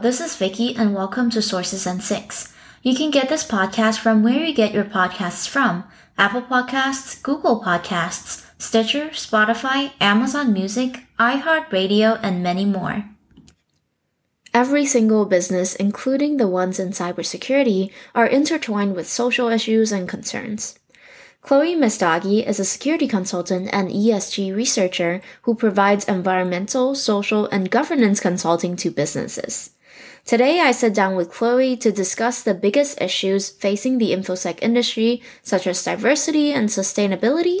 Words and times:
This 0.00 0.20
is 0.20 0.36
Vicky, 0.36 0.76
and 0.76 0.94
welcome 0.94 1.28
to 1.30 1.42
Sources 1.42 1.84
and 1.84 2.00
Six. 2.00 2.54
You 2.84 2.94
can 2.94 3.10
get 3.10 3.28
this 3.28 3.44
podcast 3.44 3.98
from 3.98 4.22
where 4.22 4.44
you 4.44 4.54
get 4.54 4.72
your 4.72 4.84
podcasts 4.84 5.48
from 5.48 5.82
Apple 6.16 6.42
Podcasts, 6.42 7.20
Google 7.20 7.60
Podcasts, 7.60 8.46
Stitcher, 8.58 9.08
Spotify, 9.08 9.90
Amazon 10.00 10.52
Music, 10.52 11.00
iHeartRadio, 11.18 12.20
and 12.22 12.44
many 12.44 12.64
more. 12.64 13.06
Every 14.54 14.86
single 14.86 15.26
business, 15.26 15.74
including 15.74 16.36
the 16.36 16.46
ones 16.46 16.78
in 16.78 16.90
cybersecurity, 16.90 17.90
are 18.14 18.26
intertwined 18.26 18.94
with 18.94 19.08
social 19.08 19.48
issues 19.48 19.90
and 19.90 20.08
concerns. 20.08 20.78
Chloe 21.40 21.74
Messdaghi 21.74 22.46
is 22.46 22.60
a 22.60 22.64
security 22.64 23.08
consultant 23.08 23.68
and 23.72 23.88
ESG 23.90 24.54
researcher 24.54 25.20
who 25.42 25.56
provides 25.56 26.04
environmental, 26.04 26.94
social, 26.94 27.46
and 27.46 27.68
governance 27.68 28.20
consulting 28.20 28.76
to 28.76 28.92
businesses. 28.92 29.70
Today, 30.28 30.60
I 30.60 30.72
sit 30.72 30.92
down 30.92 31.16
with 31.16 31.30
Chloe 31.30 31.74
to 31.78 31.90
discuss 31.90 32.42
the 32.42 32.52
biggest 32.52 33.00
issues 33.00 33.48
facing 33.48 33.96
the 33.96 34.12
InfoSec 34.12 34.58
industry, 34.60 35.22
such 35.40 35.66
as 35.66 35.82
diversity 35.82 36.52
and 36.52 36.68
sustainability, 36.68 37.60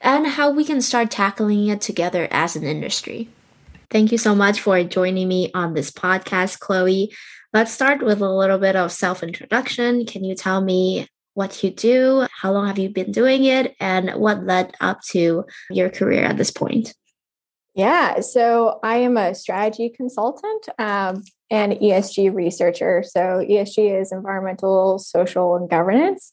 and 0.00 0.26
how 0.26 0.50
we 0.50 0.64
can 0.64 0.80
start 0.80 1.12
tackling 1.12 1.68
it 1.68 1.80
together 1.80 2.26
as 2.32 2.56
an 2.56 2.64
industry. 2.64 3.28
Thank 3.88 4.10
you 4.10 4.18
so 4.18 4.34
much 4.34 4.60
for 4.60 4.82
joining 4.82 5.28
me 5.28 5.52
on 5.54 5.74
this 5.74 5.92
podcast, 5.92 6.58
Chloe. 6.58 7.14
Let's 7.52 7.70
start 7.70 8.02
with 8.02 8.20
a 8.20 8.28
little 8.28 8.58
bit 8.58 8.74
of 8.74 8.90
self 8.90 9.22
introduction. 9.22 10.04
Can 10.04 10.24
you 10.24 10.34
tell 10.34 10.60
me 10.60 11.06
what 11.34 11.62
you 11.62 11.70
do, 11.70 12.26
how 12.36 12.50
long 12.50 12.66
have 12.66 12.80
you 12.80 12.88
been 12.88 13.12
doing 13.12 13.44
it, 13.44 13.76
and 13.78 14.10
what 14.20 14.44
led 14.44 14.74
up 14.80 15.02
to 15.12 15.44
your 15.70 15.88
career 15.88 16.24
at 16.24 16.36
this 16.36 16.50
point? 16.50 16.96
Yeah, 17.76 18.18
so 18.18 18.80
I 18.82 18.96
am 18.96 19.16
a 19.16 19.36
strategy 19.36 19.88
consultant 19.88 20.68
um, 20.80 21.22
and 21.50 21.74
ESG 21.74 22.34
researcher. 22.34 23.02
So 23.06 23.44
ESG 23.48 24.00
is 24.00 24.12
environmental, 24.12 24.98
social, 24.98 25.56
and 25.56 25.68
governance. 25.68 26.32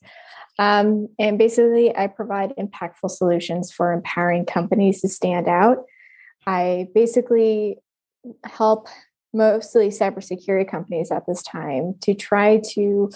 Um, 0.58 1.10
and 1.20 1.38
basically, 1.38 1.96
I 1.96 2.08
provide 2.08 2.54
impactful 2.58 3.12
solutions 3.12 3.72
for 3.72 3.92
empowering 3.92 4.46
companies 4.46 5.02
to 5.02 5.10
stand 5.10 5.48
out. 5.48 5.80
I 6.48 6.88
basically 6.94 7.78
help 8.46 8.88
mostly 9.34 9.90
cybersecurity 9.90 10.70
companies 10.70 11.12
at 11.12 11.26
this 11.28 11.44
time 11.44 11.96
to 12.02 12.14
try 12.14 12.62
to 12.74 13.10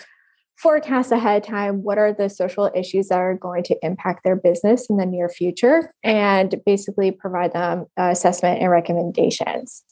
forecast 0.58 1.14
ahead 1.14 1.42
of 1.42 1.48
time 1.48 1.84
what 1.84 1.98
are 1.98 2.12
the 2.12 2.30
social 2.30 2.70
issues 2.76 3.08
that 3.08 3.18
are 3.18 3.36
going 3.36 3.64
to 3.64 3.78
impact 3.82 4.26
their 4.26 4.36
business 4.36 4.90
in 4.90 4.98
the 4.98 5.06
near 5.06 5.30
future 5.30 5.94
and 6.04 6.56
basically 6.66 7.12
provide 7.12 7.54
them 7.54 7.86
assessment 7.96 8.62
and 8.62 8.70
recommendations 8.70 9.86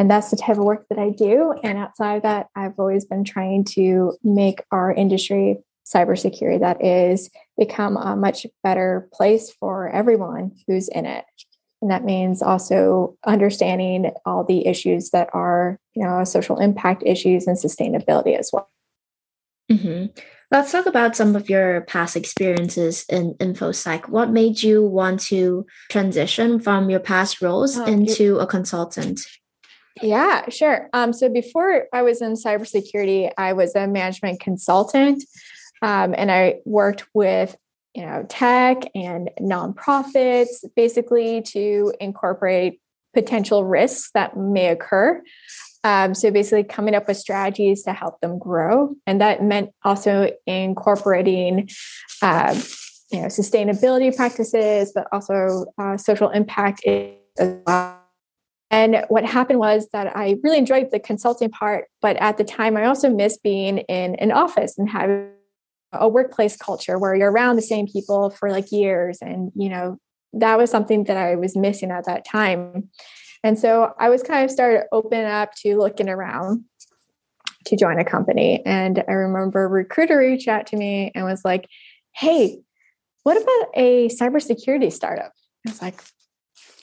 and 0.00 0.10
that's 0.10 0.30
the 0.30 0.36
type 0.36 0.56
of 0.56 0.64
work 0.64 0.86
that 0.88 0.98
i 0.98 1.10
do 1.10 1.52
and 1.62 1.76
outside 1.76 2.16
of 2.16 2.22
that 2.22 2.46
i've 2.56 2.78
always 2.78 3.04
been 3.04 3.22
trying 3.22 3.62
to 3.62 4.16
make 4.24 4.62
our 4.72 4.90
industry 4.92 5.58
cybersecurity 5.86 6.58
that 6.58 6.82
is 6.82 7.30
become 7.58 7.98
a 7.98 8.16
much 8.16 8.46
better 8.62 9.08
place 9.12 9.52
for 9.60 9.90
everyone 9.90 10.52
who's 10.66 10.88
in 10.88 11.04
it 11.04 11.26
and 11.82 11.90
that 11.90 12.04
means 12.04 12.40
also 12.40 13.14
understanding 13.26 14.10
all 14.24 14.42
the 14.42 14.66
issues 14.66 15.10
that 15.10 15.28
are 15.34 15.78
you 15.94 16.02
know 16.02 16.24
social 16.24 16.58
impact 16.58 17.02
issues 17.04 17.46
and 17.46 17.58
sustainability 17.58 18.38
as 18.38 18.50
well 18.52 18.70
Mm-hmm. 19.70 20.06
Let's 20.50 20.72
talk 20.72 20.86
about 20.86 21.14
some 21.14 21.36
of 21.36 21.48
your 21.48 21.82
past 21.82 22.16
experiences 22.16 23.04
in 23.08 23.34
InfoSec. 23.34 24.08
What 24.08 24.30
made 24.30 24.64
you 24.64 24.84
want 24.84 25.20
to 25.28 25.64
transition 25.88 26.58
from 26.58 26.90
your 26.90 26.98
past 26.98 27.40
roles 27.40 27.78
oh, 27.78 27.84
into 27.84 28.38
a 28.38 28.48
consultant? 28.48 29.20
Yeah, 30.02 30.48
sure. 30.48 30.88
Um, 30.92 31.12
so 31.12 31.28
before 31.28 31.86
I 31.92 32.02
was 32.02 32.22
in 32.22 32.34
cybersecurity, 32.34 33.30
I 33.36 33.52
was 33.52 33.74
a 33.74 33.86
management 33.86 34.40
consultant, 34.40 35.22
um, 35.82 36.14
and 36.16 36.30
I 36.30 36.60
worked 36.64 37.04
with 37.14 37.56
you 37.94 38.06
know 38.06 38.24
tech 38.28 38.84
and 38.94 39.30
nonprofits, 39.40 40.64
basically 40.76 41.42
to 41.42 41.92
incorporate 42.00 42.80
potential 43.12 43.64
risks 43.64 44.10
that 44.14 44.36
may 44.36 44.68
occur 44.68 45.20
um, 45.82 46.14
so 46.14 46.30
basically, 46.30 46.64
coming 46.64 46.94
up 46.94 47.08
with 47.08 47.16
strategies 47.16 47.82
to 47.84 47.92
help 47.92 48.20
them 48.20 48.38
grow, 48.38 48.94
and 49.06 49.20
that 49.20 49.42
meant 49.42 49.70
also 49.82 50.30
incorporating, 50.46 51.70
uh, 52.20 52.54
you 53.10 53.22
know, 53.22 53.26
sustainability 53.28 54.14
practices, 54.14 54.92
but 54.94 55.06
also 55.10 55.66
uh, 55.78 55.96
social 55.96 56.28
impact 56.30 56.84
as 56.86 57.56
well. 57.66 57.99
And 58.70 59.04
what 59.08 59.24
happened 59.24 59.58
was 59.58 59.88
that 59.92 60.16
I 60.16 60.36
really 60.42 60.58
enjoyed 60.58 60.90
the 60.90 61.00
consulting 61.00 61.50
part, 61.50 61.86
but 62.00 62.16
at 62.16 62.38
the 62.38 62.44
time, 62.44 62.76
I 62.76 62.84
also 62.84 63.10
missed 63.10 63.42
being 63.42 63.78
in 63.78 64.14
an 64.16 64.30
office 64.30 64.78
and 64.78 64.88
having 64.88 65.30
a 65.92 66.08
workplace 66.08 66.56
culture 66.56 66.98
where 66.98 67.14
you're 67.16 67.32
around 67.32 67.56
the 67.56 67.62
same 67.62 67.86
people 67.88 68.30
for 68.30 68.50
like 68.50 68.70
years, 68.70 69.18
and 69.20 69.50
you 69.56 69.68
know, 69.68 69.98
that 70.32 70.56
was 70.56 70.70
something 70.70 71.04
that 71.04 71.16
I 71.16 71.34
was 71.34 71.56
missing 71.56 71.90
at 71.90 72.06
that 72.06 72.24
time. 72.24 72.90
And 73.42 73.58
so 73.58 73.92
I 73.98 74.08
was 74.08 74.22
kind 74.22 74.44
of 74.44 74.50
started 74.50 74.78
to 74.78 74.86
open 74.92 75.24
up 75.24 75.54
to 75.62 75.76
looking 75.78 76.08
around 76.08 76.64
to 77.66 77.76
join 77.76 77.98
a 77.98 78.04
company. 78.04 78.64
And 78.64 79.02
I 79.08 79.12
remember 79.12 79.64
a 79.64 79.68
recruiter 79.68 80.18
reached 80.18 80.48
out 80.48 80.66
to 80.68 80.76
me 80.76 81.10
and 81.14 81.24
was 81.24 81.44
like, 81.44 81.66
Hey, 82.14 82.60
what 83.22 83.36
about 83.36 83.68
a 83.74 84.08
cybersecurity 84.08 84.92
startup? 84.92 85.32
I 85.66 85.70
was 85.70 85.82
like, 85.82 86.00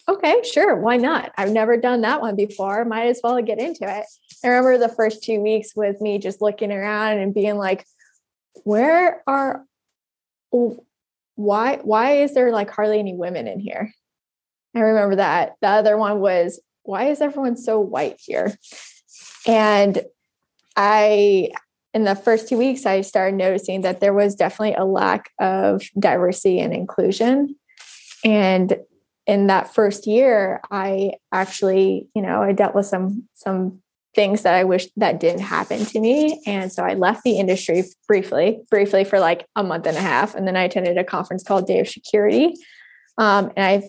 okay, 0.08 0.42
sure, 0.44 0.76
why 0.76 0.98
not? 0.98 1.32
I've 1.38 1.52
never 1.52 1.78
done 1.78 2.02
that 2.02 2.22
one 2.22 2.36
before. 2.36 2.86
Might 2.86 3.08
as 3.08 3.20
well 3.24 3.42
get 3.42 3.60
into 3.60 3.84
it. 3.84 4.06
I 4.44 4.48
remember 4.48 4.78
the 4.78 4.94
first 4.94 5.24
two 5.24 5.42
weeks 5.42 5.76
with 5.76 6.00
me 6.02 6.18
just 6.18 6.42
looking 6.42 6.72
around 6.72 7.20
and 7.20 7.34
being 7.34 7.58
like, 7.58 7.86
where 8.64 9.22
are 9.28 9.64
why 11.36 11.80
why 11.84 12.18
is 12.24 12.34
there 12.34 12.52
like 12.52 12.72
hardly 12.72 13.00
any 13.00 13.14
women 13.14 13.48
in 13.48 13.60
here? 13.60 13.94
I 14.76 14.80
remember 14.80 15.18
that. 15.18 15.56
The 15.62 15.68
other 15.68 15.98
one 15.98 16.20
was, 16.20 16.60
why 16.84 17.10
is 17.10 17.22
everyone 17.22 17.58
so 17.58 17.80
white 17.80 18.20
here? 18.20 18.58
And 19.46 20.02
I, 20.76 21.52
in 21.94 22.04
the 22.04 22.16
first 22.16 22.48
two 22.48 22.58
weeks, 22.58 22.86
I 22.86 23.02
started 23.02 23.36
noticing 23.36 23.82
that 23.82 24.00
there 24.00 24.14
was 24.14 24.36
definitely 24.36 24.76
a 24.76 24.86
lack 24.86 25.32
of 25.40 25.84
diversity 25.98 26.60
and 26.60 26.74
inclusion. 26.74 27.56
And 28.24 28.78
in 29.28 29.48
that 29.48 29.74
first 29.74 30.08
year, 30.08 30.62
I 30.72 31.12
actually, 31.32 32.08
you 32.16 32.22
know, 32.22 32.42
I 32.42 32.54
dealt 32.54 32.74
with 32.74 32.86
some 32.86 33.28
some 33.34 33.82
things 34.16 34.42
that 34.42 34.56
I 34.56 34.64
wish 34.64 34.88
that 34.96 35.20
didn't 35.20 35.42
happen 35.42 35.86
to 35.86 36.00
me. 36.00 36.42
And 36.48 36.72
so 36.72 36.84
I 36.84 36.96
left 36.96 37.24
the 37.24 37.38
industry 37.38 37.84
briefly, 38.08 38.62
briefly 38.72 39.04
for 39.04 39.20
like 39.20 39.46
a 39.56 39.64
month 39.64 39.86
and 39.86 39.96
a 39.96 40.02
half. 40.02 40.34
And 40.34 40.48
then 40.48 40.58
I 40.58 40.64
attended 40.64 40.98
a 40.98 41.04
conference 41.04 41.44
called 41.44 41.68
Day 41.68 41.80
of 41.80 41.86
Shecurity. 41.86 42.54
Um, 43.20 43.52
and 43.56 43.64
I 43.64 43.88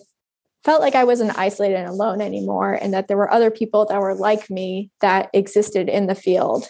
felt 0.63 0.81
like 0.81 0.93
I 0.93 1.05
wasn't 1.05 1.37
isolated 1.37 1.77
and 1.77 1.87
alone 1.87 2.21
anymore, 2.21 2.73
and 2.73 2.93
that 2.93 3.07
there 3.07 3.17
were 3.17 3.31
other 3.31 3.49
people 3.49 3.85
that 3.85 3.99
were 3.99 4.13
like 4.13 4.51
me 4.51 4.91
that 5.01 5.29
existed 5.33 5.89
in 5.89 6.05
the 6.05 6.15
field 6.15 6.67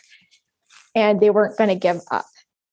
and 0.96 1.20
they 1.20 1.30
weren't 1.30 1.58
going 1.58 1.70
to 1.70 1.76
give 1.76 2.02
up. 2.12 2.26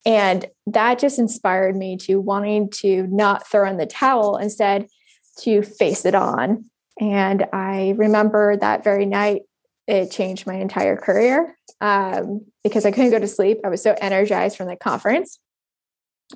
And 0.05 0.45
that 0.67 0.99
just 0.99 1.19
inspired 1.19 1.75
me 1.75 1.97
to 1.97 2.21
wanting 2.21 2.69
to 2.81 3.07
not 3.07 3.45
throw 3.45 3.69
in 3.69 3.77
the 3.77 3.85
towel, 3.85 4.37
instead, 4.37 4.87
to 5.39 5.61
face 5.61 6.05
it 6.05 6.15
on. 6.15 6.65
And 6.99 7.45
I 7.53 7.93
remember 7.97 8.57
that 8.57 8.83
very 8.83 9.05
night, 9.05 9.43
it 9.87 10.11
changed 10.11 10.47
my 10.47 10.55
entire 10.55 10.97
career 10.97 11.55
um, 11.79 12.45
because 12.63 12.85
I 12.85 12.91
couldn't 12.91 13.11
go 13.11 13.19
to 13.19 13.27
sleep. 13.27 13.59
I 13.63 13.69
was 13.69 13.81
so 13.81 13.95
energized 14.01 14.57
from 14.57 14.67
the 14.67 14.75
conference 14.75 15.39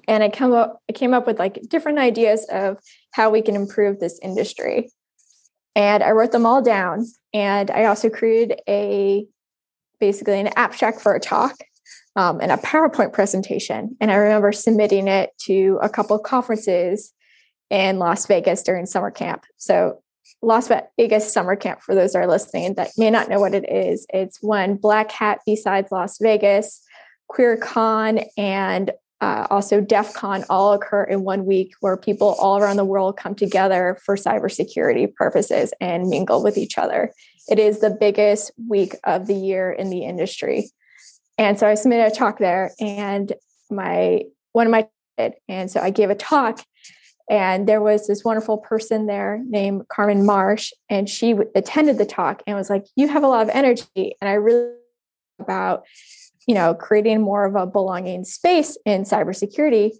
and 0.07 0.23
I 0.23 0.29
up 0.29 0.81
I 0.89 0.93
came 0.93 1.13
up 1.13 1.27
with 1.27 1.39
like 1.39 1.61
different 1.67 1.99
ideas 1.99 2.45
of 2.49 2.77
how 3.11 3.29
we 3.29 3.41
can 3.41 3.55
improve 3.55 3.99
this 3.99 4.19
industry. 4.21 4.89
And 5.75 6.03
I 6.03 6.11
wrote 6.11 6.31
them 6.31 6.45
all 6.45 6.61
down. 6.61 7.05
And 7.33 7.71
I 7.71 7.85
also 7.85 8.09
created 8.09 8.61
a 8.67 9.25
basically 9.99 10.39
an 10.39 10.49
abstract 10.55 11.01
for 11.01 11.13
a 11.13 11.19
talk 11.19 11.55
um, 12.15 12.41
and 12.41 12.51
a 12.51 12.57
PowerPoint 12.57 13.13
presentation. 13.13 13.95
And 14.01 14.11
I 14.11 14.15
remember 14.15 14.51
submitting 14.51 15.07
it 15.07 15.31
to 15.45 15.79
a 15.81 15.89
couple 15.89 16.15
of 16.15 16.23
conferences 16.23 17.13
in 17.71 17.97
Las 17.97 18.27
Vegas 18.27 18.61
during 18.61 18.85
summer 18.85 19.09
camp. 19.09 19.45
So 19.57 20.03
Las 20.43 20.69
Vegas 20.97 21.31
summer 21.31 21.55
camp, 21.55 21.81
for 21.81 21.95
those 21.95 22.13
that 22.13 22.19
are 22.19 22.27
listening 22.27 22.73
that 22.75 22.91
may 22.97 23.09
not 23.09 23.29
know 23.29 23.39
what 23.39 23.55
it 23.55 23.67
is, 23.71 24.05
it's 24.13 24.39
when 24.41 24.75
Black 24.75 25.11
Hat 25.11 25.39
B-Sides 25.45 25.91
Las 25.91 26.17
Vegas, 26.19 26.83
Queer 27.27 27.57
Con, 27.57 28.19
and 28.37 28.91
uh, 29.21 29.47
also 29.49 29.79
DEF 29.79 30.13
CON 30.15 30.43
all 30.49 30.73
occur 30.73 31.03
in 31.03 31.23
one 31.23 31.45
week 31.45 31.73
where 31.79 31.95
people 31.95 32.35
all 32.39 32.57
around 32.57 32.75
the 32.75 32.85
world 32.85 33.17
come 33.17 33.35
together 33.35 33.97
for 34.03 34.15
cybersecurity 34.15 35.13
purposes 35.13 35.73
and 35.79 36.09
mingle 36.09 36.43
with 36.43 36.57
each 36.57 36.77
other. 36.77 37.13
It 37.47 37.59
is 37.59 37.79
the 37.79 37.91
biggest 37.91 38.51
week 38.67 38.95
of 39.03 39.27
the 39.27 39.35
year 39.35 39.71
in 39.71 39.91
the 39.91 40.03
industry. 40.03 40.71
And 41.37 41.57
so 41.57 41.67
I 41.67 41.75
submitted 41.75 42.11
a 42.11 42.15
talk 42.15 42.39
there 42.39 42.71
and 42.79 43.31
my 43.69 44.23
one 44.53 44.67
of 44.67 44.71
my 44.71 44.87
and 45.47 45.69
so 45.69 45.79
I 45.79 45.91
gave 45.91 46.09
a 46.09 46.15
talk 46.15 46.65
and 47.31 47.65
there 47.65 47.81
was 47.81 48.07
this 48.07 48.25
wonderful 48.25 48.57
person 48.57 49.05
there 49.05 49.41
named 49.47 49.87
Carmen 49.87 50.25
Marsh 50.25 50.73
and 50.89 51.09
she 51.09 51.33
attended 51.55 51.97
the 51.97 52.05
talk 52.05 52.43
and 52.45 52.57
was 52.57 52.69
like 52.69 52.85
you 52.97 53.07
have 53.07 53.23
a 53.23 53.27
lot 53.27 53.41
of 53.41 53.49
energy 53.53 54.15
and 54.19 54.29
I 54.29 54.33
really 54.33 54.73
about, 55.39 55.85
you 56.45 56.53
know, 56.53 56.75
creating 56.75 57.21
more 57.21 57.45
of 57.45 57.55
a 57.55 57.65
belonging 57.65 58.25
space 58.25 58.77
in 58.85 59.03
cybersecurity. 59.03 59.91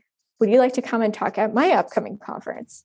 Would 0.41 0.49
you 0.49 0.59
like 0.59 0.73
to 0.73 0.81
come 0.81 1.01
and 1.01 1.13
talk 1.13 1.37
at 1.37 1.53
my 1.53 1.71
upcoming 1.71 2.17
conference? 2.17 2.83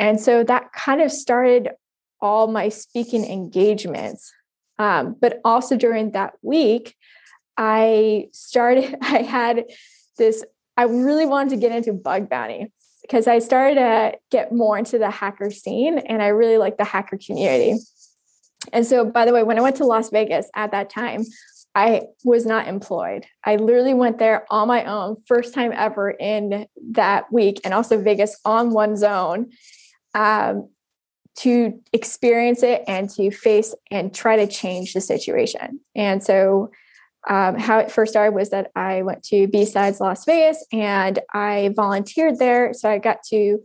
And 0.00 0.20
so 0.20 0.42
that 0.42 0.72
kind 0.72 1.00
of 1.00 1.12
started 1.12 1.70
all 2.20 2.48
my 2.48 2.70
speaking 2.70 3.24
engagements. 3.24 4.32
Um, 4.80 5.14
but 5.20 5.40
also 5.44 5.76
during 5.76 6.10
that 6.12 6.34
week, 6.42 6.96
I 7.56 8.26
started, 8.32 8.96
I 9.02 9.22
had 9.22 9.66
this, 10.16 10.44
I 10.76 10.82
really 10.84 11.26
wanted 11.26 11.50
to 11.50 11.56
get 11.56 11.70
into 11.70 11.92
bug 11.92 12.28
bounty 12.28 12.72
because 13.08 13.26
I 13.26 13.38
started 13.38 13.76
to 13.76 14.18
get 14.30 14.52
more 14.52 14.76
into 14.76 14.98
the 14.98 15.10
hacker 15.10 15.50
scene 15.50 15.98
and 15.98 16.22
I 16.22 16.28
really 16.28 16.58
like 16.58 16.76
the 16.76 16.84
hacker 16.84 17.18
community. 17.24 17.78
And 18.72 18.86
so, 18.86 19.04
by 19.04 19.24
the 19.24 19.32
way, 19.32 19.42
when 19.42 19.58
I 19.58 19.62
went 19.62 19.76
to 19.76 19.86
Las 19.86 20.10
Vegas 20.10 20.50
at 20.54 20.72
that 20.72 20.90
time, 20.90 21.24
I 21.74 22.02
was 22.22 22.44
not 22.44 22.68
employed. 22.68 23.24
I 23.44 23.56
literally 23.56 23.94
went 23.94 24.18
there 24.18 24.44
on 24.50 24.68
my 24.68 24.84
own, 24.84 25.16
first 25.26 25.54
time 25.54 25.72
ever 25.74 26.10
in 26.10 26.66
that 26.90 27.32
week, 27.32 27.60
and 27.64 27.72
also 27.72 28.00
Vegas 28.00 28.38
on 28.44 28.72
one 28.72 28.96
zone 28.96 29.52
um, 30.14 30.68
to 31.36 31.80
experience 31.92 32.62
it 32.62 32.82
and 32.88 33.08
to 33.10 33.30
face 33.30 33.74
and 33.90 34.14
try 34.14 34.36
to 34.36 34.46
change 34.46 34.92
the 34.92 35.00
situation. 35.00 35.80
And 35.94 36.22
so, 36.22 36.70
um, 37.28 37.58
how 37.58 37.78
it 37.78 37.90
first 37.90 38.12
started 38.12 38.34
was 38.34 38.50
that 38.50 38.70
I 38.76 39.02
went 39.02 39.22
to 39.24 39.48
B-Sides 39.48 40.00
Las 40.00 40.24
Vegas 40.24 40.64
and 40.72 41.18
I 41.32 41.70
volunteered 41.74 42.38
there. 42.38 42.72
So 42.72 42.88
I 42.88 42.98
got 42.98 43.22
to 43.30 43.58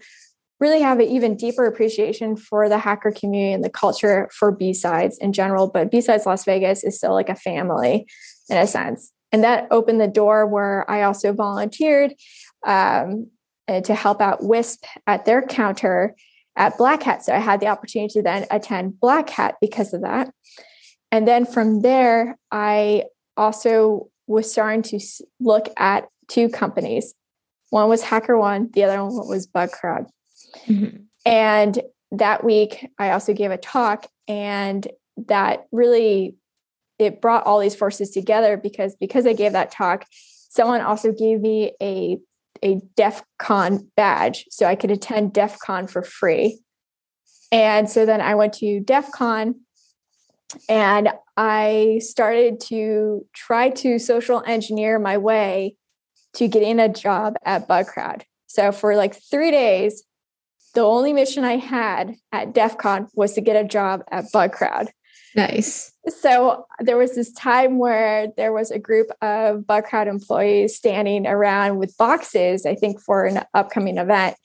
really 0.59 0.81
have 0.81 1.00
an 1.00 1.07
even 1.07 1.35
deeper 1.35 1.65
appreciation 1.65 2.35
for 2.35 2.69
the 2.69 2.77
hacker 2.77 3.11
community 3.11 3.53
and 3.53 3.63
the 3.63 3.69
culture 3.69 4.29
for 4.33 4.51
B-Sides 4.51 5.17
in 5.19 5.33
general. 5.33 5.67
But 5.67 5.91
B-Sides 5.91 6.25
Las 6.25 6.45
Vegas 6.45 6.83
is 6.83 6.97
still 6.97 7.13
like 7.13 7.29
a 7.29 7.35
family 7.35 8.07
in 8.50 8.57
a 8.57 8.67
sense. 8.67 9.11
And 9.31 9.44
that 9.44 9.67
opened 9.71 10.00
the 10.00 10.07
door 10.07 10.45
where 10.45 10.89
I 10.89 11.03
also 11.03 11.33
volunteered 11.33 12.13
um, 12.65 13.29
to 13.67 13.95
help 13.95 14.21
out 14.21 14.44
WISP 14.44 14.85
at 15.07 15.25
their 15.25 15.41
counter 15.41 16.15
at 16.55 16.77
Black 16.77 17.03
Hat. 17.03 17.25
So 17.25 17.33
I 17.33 17.39
had 17.39 17.59
the 17.59 17.67
opportunity 17.67 18.13
to 18.13 18.21
then 18.21 18.45
attend 18.51 19.00
Black 19.00 19.29
Hat 19.29 19.55
because 19.59 19.94
of 19.94 20.01
that. 20.01 20.31
And 21.11 21.27
then 21.27 21.45
from 21.45 21.81
there, 21.81 22.38
I 22.51 23.05
also 23.38 24.09
was 24.27 24.51
starting 24.51 24.81
to 24.81 25.00
look 25.39 25.69
at 25.77 26.07
two 26.27 26.50
companies. 26.50 27.13
One 27.69 27.89
was 27.89 28.03
HackerOne, 28.03 28.71
the 28.74 28.83
other 28.83 29.03
one 29.03 29.27
was 29.27 29.47
BugCrowd. 29.47 30.07
Mm-hmm. 30.68 30.97
And 31.25 31.81
that 32.12 32.44
week, 32.44 32.88
I 33.00 33.12
also 33.12 33.33
gave 33.33 33.51
a 33.51 33.57
talk, 33.57 34.07
and 34.27 34.88
that 35.18 35.65
really 35.71 36.35
it 37.00 37.21
brought 37.21 37.45
all 37.45 37.59
these 37.59 37.75
forces 37.75 38.12
together 38.12 38.56
because 38.56 38.95
because 38.95 39.25
I 39.25 39.33
gave 39.33 39.53
that 39.53 39.71
talk, 39.71 40.06
someone 40.50 40.81
also 40.81 41.12
gave 41.12 41.41
me 41.41 41.74
a 41.81 42.18
a 42.63 42.79
DEF 42.95 43.24
CON 43.39 43.89
badge, 43.97 44.45
so 44.50 44.65
I 44.65 44.75
could 44.75 44.91
attend 44.91 45.33
DEF 45.33 45.59
CON 45.59 45.88
for 45.88 46.03
free. 46.03 46.59
And 47.51 47.89
so 47.89 48.06
then 48.06 48.21
I 48.21 48.36
went 48.36 48.53
to 48.56 48.79
DEF 48.79 49.12
CON 49.12 49.56
and 50.69 51.09
I 51.35 52.00
started 52.03 52.59
to 52.62 53.25
try 53.33 53.69
to 53.69 54.00
social 54.00 54.44
engineer 54.45 55.00
my 55.00 55.18
way 55.18 55.75
to 56.33 56.47
getting 56.47 56.80
a 56.80 56.89
job 56.89 57.35
at 57.45 57.68
BugCrowd. 57.68 58.24
So 58.47 58.71
for 58.71 58.95
like 58.95 59.15
three 59.15 59.51
days, 59.51 60.03
the 60.74 60.81
only 60.81 61.13
mission 61.13 61.44
I 61.44 61.57
had 61.57 62.15
at 62.31 62.53
DEF 62.53 62.77
CON 62.77 63.07
was 63.13 63.33
to 63.33 63.41
get 63.41 63.63
a 63.63 63.68
job 63.68 64.03
at 64.12 64.25
BugCrowd. 64.31 64.89
Nice. 65.35 65.91
So 66.07 66.65
there 66.80 66.97
was 66.97 67.15
this 67.15 67.31
time 67.31 67.79
where 67.79 68.27
there 68.38 68.53
was 68.53 68.69
a 68.69 68.79
group 68.79 69.07
of 69.21 69.62
BugCrowd 69.62 70.07
employees 70.07 70.75
standing 70.75 71.25
around 71.25 71.77
with 71.77 71.97
boxes, 71.97 72.65
I 72.65 72.75
think 72.75 73.00
for 73.00 73.25
an 73.25 73.44
upcoming 73.53 73.97
event. 73.97 74.36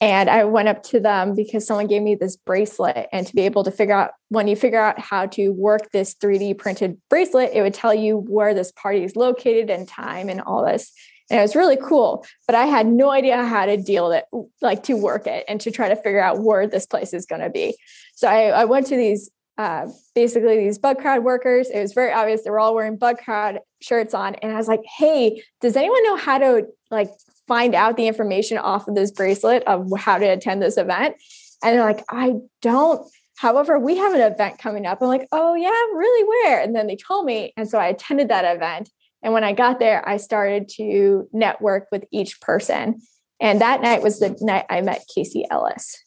And 0.00 0.30
I 0.30 0.44
went 0.44 0.68
up 0.68 0.82
to 0.84 1.00
them 1.00 1.34
because 1.34 1.66
someone 1.66 1.88
gave 1.88 2.02
me 2.02 2.14
this 2.14 2.36
bracelet. 2.36 3.08
And 3.12 3.26
to 3.26 3.34
be 3.34 3.42
able 3.42 3.64
to 3.64 3.70
figure 3.70 3.94
out 3.94 4.12
when 4.28 4.46
you 4.46 4.54
figure 4.54 4.80
out 4.80 4.98
how 4.98 5.26
to 5.26 5.48
work 5.50 5.90
this 5.90 6.14
3D 6.14 6.56
printed 6.56 6.98
bracelet, 7.08 7.50
it 7.52 7.62
would 7.62 7.74
tell 7.74 7.94
you 7.94 8.18
where 8.18 8.54
this 8.54 8.70
party 8.72 9.02
is 9.02 9.16
located 9.16 9.70
and 9.70 9.88
time 9.88 10.28
and 10.28 10.40
all 10.40 10.64
this. 10.64 10.92
And 11.30 11.38
it 11.38 11.42
was 11.42 11.56
really 11.56 11.76
cool. 11.76 12.24
But 12.46 12.54
I 12.54 12.66
had 12.66 12.86
no 12.86 13.10
idea 13.10 13.44
how 13.44 13.66
to 13.66 13.76
deal 13.76 14.08
with 14.08 14.18
it, 14.18 14.46
like 14.62 14.84
to 14.84 14.94
work 14.94 15.26
it 15.26 15.44
and 15.48 15.60
to 15.62 15.70
try 15.70 15.88
to 15.88 15.96
figure 15.96 16.22
out 16.22 16.40
where 16.40 16.66
this 16.66 16.86
place 16.86 17.12
is 17.12 17.26
going 17.26 17.42
to 17.42 17.50
be. 17.50 17.76
So 18.14 18.28
I, 18.28 18.46
I 18.48 18.64
went 18.66 18.86
to 18.88 18.96
these 18.96 19.30
uh, 19.58 19.88
basically 20.14 20.56
these 20.56 20.78
BugCrowd 20.78 21.24
workers. 21.24 21.68
It 21.68 21.80
was 21.80 21.92
very 21.92 22.12
obvious 22.12 22.42
they 22.42 22.50
were 22.50 22.60
all 22.60 22.76
wearing 22.76 22.96
BugCrowd 22.96 23.58
shirts 23.80 24.14
on. 24.14 24.36
And 24.36 24.52
I 24.52 24.56
was 24.56 24.68
like, 24.68 24.84
hey, 24.98 25.42
does 25.60 25.76
anyone 25.76 26.02
know 26.04 26.16
how 26.16 26.38
to 26.38 26.68
like 26.92 27.10
find 27.48 27.74
out 27.74 27.96
the 27.96 28.06
information 28.06 28.58
off 28.58 28.86
of 28.86 28.94
this 28.94 29.10
bracelet 29.10 29.64
of 29.64 29.90
how 29.98 30.18
to 30.18 30.26
attend 30.26 30.62
this 30.62 30.76
event. 30.76 31.16
And 31.64 31.74
they're 31.74 31.84
like, 31.84 32.04
I 32.10 32.34
don't. 32.62 33.04
However, 33.36 33.78
we 33.78 33.96
have 33.96 34.14
an 34.14 34.20
event 34.20 34.58
coming 34.58 34.86
up. 34.86 35.00
I'm 35.00 35.08
like, 35.08 35.28
oh, 35.32 35.54
yeah, 35.54 35.68
really? 35.68 36.28
Where? 36.28 36.60
And 36.60 36.74
then 36.74 36.86
they 36.86 36.96
told 36.96 37.24
me. 37.24 37.52
And 37.56 37.68
so 37.68 37.78
I 37.78 37.86
attended 37.86 38.28
that 38.28 38.56
event. 38.56 38.90
And 39.22 39.32
when 39.32 39.44
I 39.44 39.52
got 39.52 39.78
there, 39.78 40.06
I 40.08 40.16
started 40.16 40.68
to 40.76 41.28
network 41.32 41.86
with 41.90 42.04
each 42.12 42.40
person. 42.40 43.00
And 43.40 43.60
that 43.60 43.80
night 43.80 44.02
was 44.02 44.18
the 44.18 44.36
night 44.40 44.66
I 44.68 44.80
met 44.80 45.06
Casey 45.12 45.44
Ellis. 45.50 46.02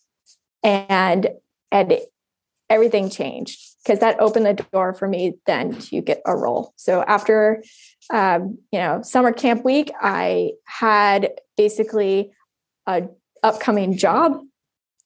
And 0.63 1.29
and 1.71 1.97
everything 2.71 3.09
changed 3.09 3.59
because 3.83 4.00
that 4.00 4.19
opened 4.19 4.45
the 4.45 4.65
door 4.71 4.94
for 4.94 5.07
me 5.07 5.35
then 5.45 5.77
to 5.79 6.01
get 6.01 6.21
a 6.25 6.35
role. 6.35 6.73
So 6.77 7.03
after 7.03 7.63
um, 8.12 8.57
you 8.71 8.79
know, 8.79 9.01
summer 9.01 9.31
camp 9.31 9.63
week, 9.63 9.91
I 10.01 10.51
had 10.65 11.31
basically 11.57 12.31
a 12.88 13.03
upcoming 13.44 13.97
job. 13.97 14.39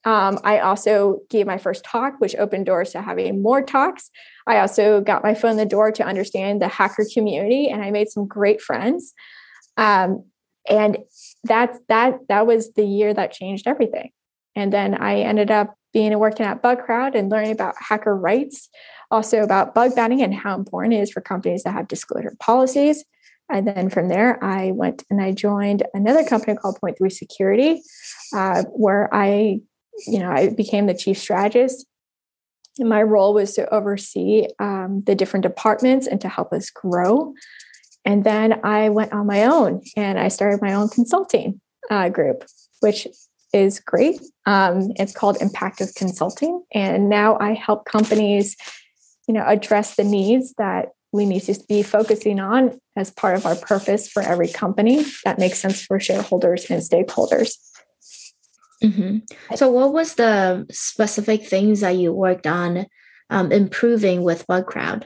Um, 0.06 0.40
I 0.44 0.60
also 0.60 1.22
gave 1.30 1.48
my 1.48 1.58
first 1.58 1.84
talk, 1.84 2.20
which 2.20 2.36
opened 2.36 2.68
doors 2.68 2.92
to 2.92 3.02
having 3.02 3.42
more 3.42 3.64
talks. 3.64 4.12
I 4.46 4.60
also 4.60 5.02
got 5.02 5.24
my 5.24 5.34
foot 5.34 5.52
in 5.52 5.58
the 5.58 5.66
door 5.66 5.92
to 5.92 6.06
understand 6.06 6.62
the 6.62 6.68
hacker 6.68 7.06
community, 7.14 7.70
and 7.70 7.84
I 7.84 7.92
made 7.92 8.10
some 8.10 8.28
great 8.28 8.62
friends. 8.62 9.14
Um, 9.78 10.26
and 10.68 10.98
that's 11.44 11.80
that 11.90 12.20
that 12.30 12.48
was 12.48 12.74
the 12.74 12.86
year 12.86 13.14
that 13.14 13.34
changed 13.34 13.68
everything. 13.68 14.12
And 14.56 14.72
then 14.72 14.96
I 14.96 15.22
ended 15.22 15.52
up 15.52 15.76
being 15.96 16.12
and 16.12 16.20
working 16.20 16.46
at 16.46 16.62
BugCrowd 16.62 17.16
and 17.16 17.32
learning 17.32 17.54
about 17.54 17.74
hacker 17.80 18.14
rights, 18.14 18.70
also 19.10 19.42
about 19.42 19.74
bug 19.74 19.96
bounty 19.96 20.22
and 20.22 20.34
how 20.34 20.54
important 20.54 20.94
it 20.94 20.98
is 20.98 21.10
for 21.10 21.22
companies 21.22 21.64
to 21.64 21.72
have 21.72 21.88
disclosure 21.88 22.36
policies. 22.42 23.06
And 23.50 23.66
then 23.66 23.90
from 23.90 24.10
there, 24.10 24.44
I 24.44 24.72
went 24.72 25.06
and 25.10 25.22
I 25.22 25.32
joined 25.32 25.84
another 25.94 26.26
company 26.26 26.58
called 26.58 26.82
Point 26.82 26.98
Three 26.98 27.10
Security, 27.10 27.82
uh, 28.36 28.64
where 28.74 29.08
I, 29.14 29.60
you 30.06 30.20
know, 30.20 30.30
I 30.30 30.50
became 30.50 30.88
the 30.88 30.94
chief 30.94 31.18
strategist. 31.18 31.86
And 32.78 32.90
my 32.90 33.02
role 33.02 33.34
was 33.34 33.54
to 33.54 33.74
oversee 33.74 34.48
um, 34.60 35.02
the 35.06 35.16
different 35.16 35.44
departments 35.44 36.08
and 36.08 36.20
to 36.20 36.28
help 36.28 36.52
us 36.52 36.70
grow. 36.72 37.34
And 38.04 38.26
then 38.26 38.60
I 38.66 38.90
went 38.90 39.14
on 39.14 39.28
my 39.28 39.46
own 39.46 39.82
and 39.96 40.20
I 40.20 40.28
started 40.28 40.62
my 40.62 40.74
own 40.74 40.90
consulting 40.90 41.62
uh, 41.90 42.10
group, 42.10 42.44
which 42.82 43.08
is 43.56 43.80
great. 43.80 44.20
Um, 44.46 44.92
it's 44.98 45.14
called 45.14 45.38
Impactive 45.38 45.96
Consulting, 45.96 46.64
and 46.74 47.10
now 47.10 47.38
I 47.40 47.54
help 47.54 47.86
companies 47.86 48.56
you 49.28 49.34
know 49.34 49.44
address 49.46 49.96
the 49.96 50.04
needs 50.04 50.54
that 50.58 50.90
we 51.12 51.26
need 51.26 51.42
to 51.42 51.58
be 51.68 51.82
focusing 51.82 52.40
on 52.40 52.80
as 52.96 53.10
part 53.12 53.36
of 53.36 53.46
our 53.46 53.56
purpose 53.56 54.08
for 54.08 54.22
every 54.22 54.48
company 54.48 55.04
that 55.24 55.40
makes 55.40 55.60
sense 55.60 55.84
for 55.84 56.00
shareholders 56.00 56.70
and 56.70 56.82
stakeholders 56.82 57.56
mm-hmm. 58.84 59.20
so 59.56 59.70
what 59.70 59.94
was 59.94 60.16
the 60.16 60.66
specific 60.72 61.48
things 61.48 61.80
that 61.80 61.96
you 61.96 62.14
worked 62.14 62.48
on 62.48 62.86
um, 63.30 63.52
improving 63.52 64.22
with 64.24 64.46
BugCrowd 64.48 65.06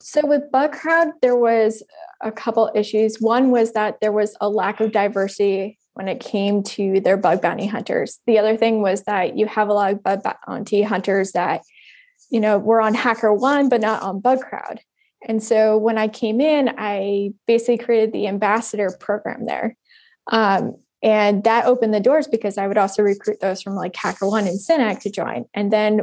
so 0.00 0.26
with 0.26 0.42
BugCrowd 0.52 1.12
there 1.22 1.36
was 1.36 1.82
a 2.22 2.32
couple 2.32 2.70
issues 2.74 3.20
one 3.20 3.50
was 3.50 3.72
that 3.72 4.00
there 4.00 4.12
was 4.12 4.36
a 4.40 4.48
lack 4.48 4.80
of 4.80 4.92
diversity 4.92 5.78
when 5.96 6.08
it 6.08 6.20
came 6.20 6.62
to 6.62 7.00
their 7.00 7.16
bug 7.16 7.40
bounty 7.42 7.66
hunters 7.66 8.20
the 8.26 8.38
other 8.38 8.56
thing 8.56 8.82
was 8.82 9.02
that 9.04 9.36
you 9.36 9.46
have 9.46 9.68
a 9.68 9.72
lot 9.72 9.92
of 9.92 10.02
bug 10.02 10.22
bounty 10.46 10.82
hunters 10.82 11.32
that 11.32 11.62
you 12.30 12.40
know, 12.40 12.58
were 12.58 12.80
on 12.80 12.94
Hacker 12.94 13.32
One, 13.32 13.68
but 13.68 13.80
not 13.80 14.02
on 14.02 14.20
BugCrowd. 14.20 14.78
And 15.26 15.42
so 15.42 15.76
when 15.76 15.98
I 15.98 16.08
came 16.08 16.40
in, 16.40 16.74
I 16.76 17.32
basically 17.46 17.78
created 17.78 18.12
the 18.12 18.26
ambassador 18.26 18.94
program 18.98 19.44
there. 19.44 19.76
Um, 20.30 20.76
and 21.02 21.44
that 21.44 21.66
opened 21.66 21.94
the 21.94 22.00
doors 22.00 22.26
because 22.26 22.58
I 22.58 22.66
would 22.66 22.78
also 22.78 23.02
recruit 23.02 23.40
those 23.40 23.62
from 23.62 23.74
like 23.74 23.94
Hacker 23.94 24.28
One 24.28 24.46
and 24.46 24.58
Synack 24.58 25.00
to 25.00 25.10
join. 25.10 25.44
And 25.54 25.72
then 25.72 26.02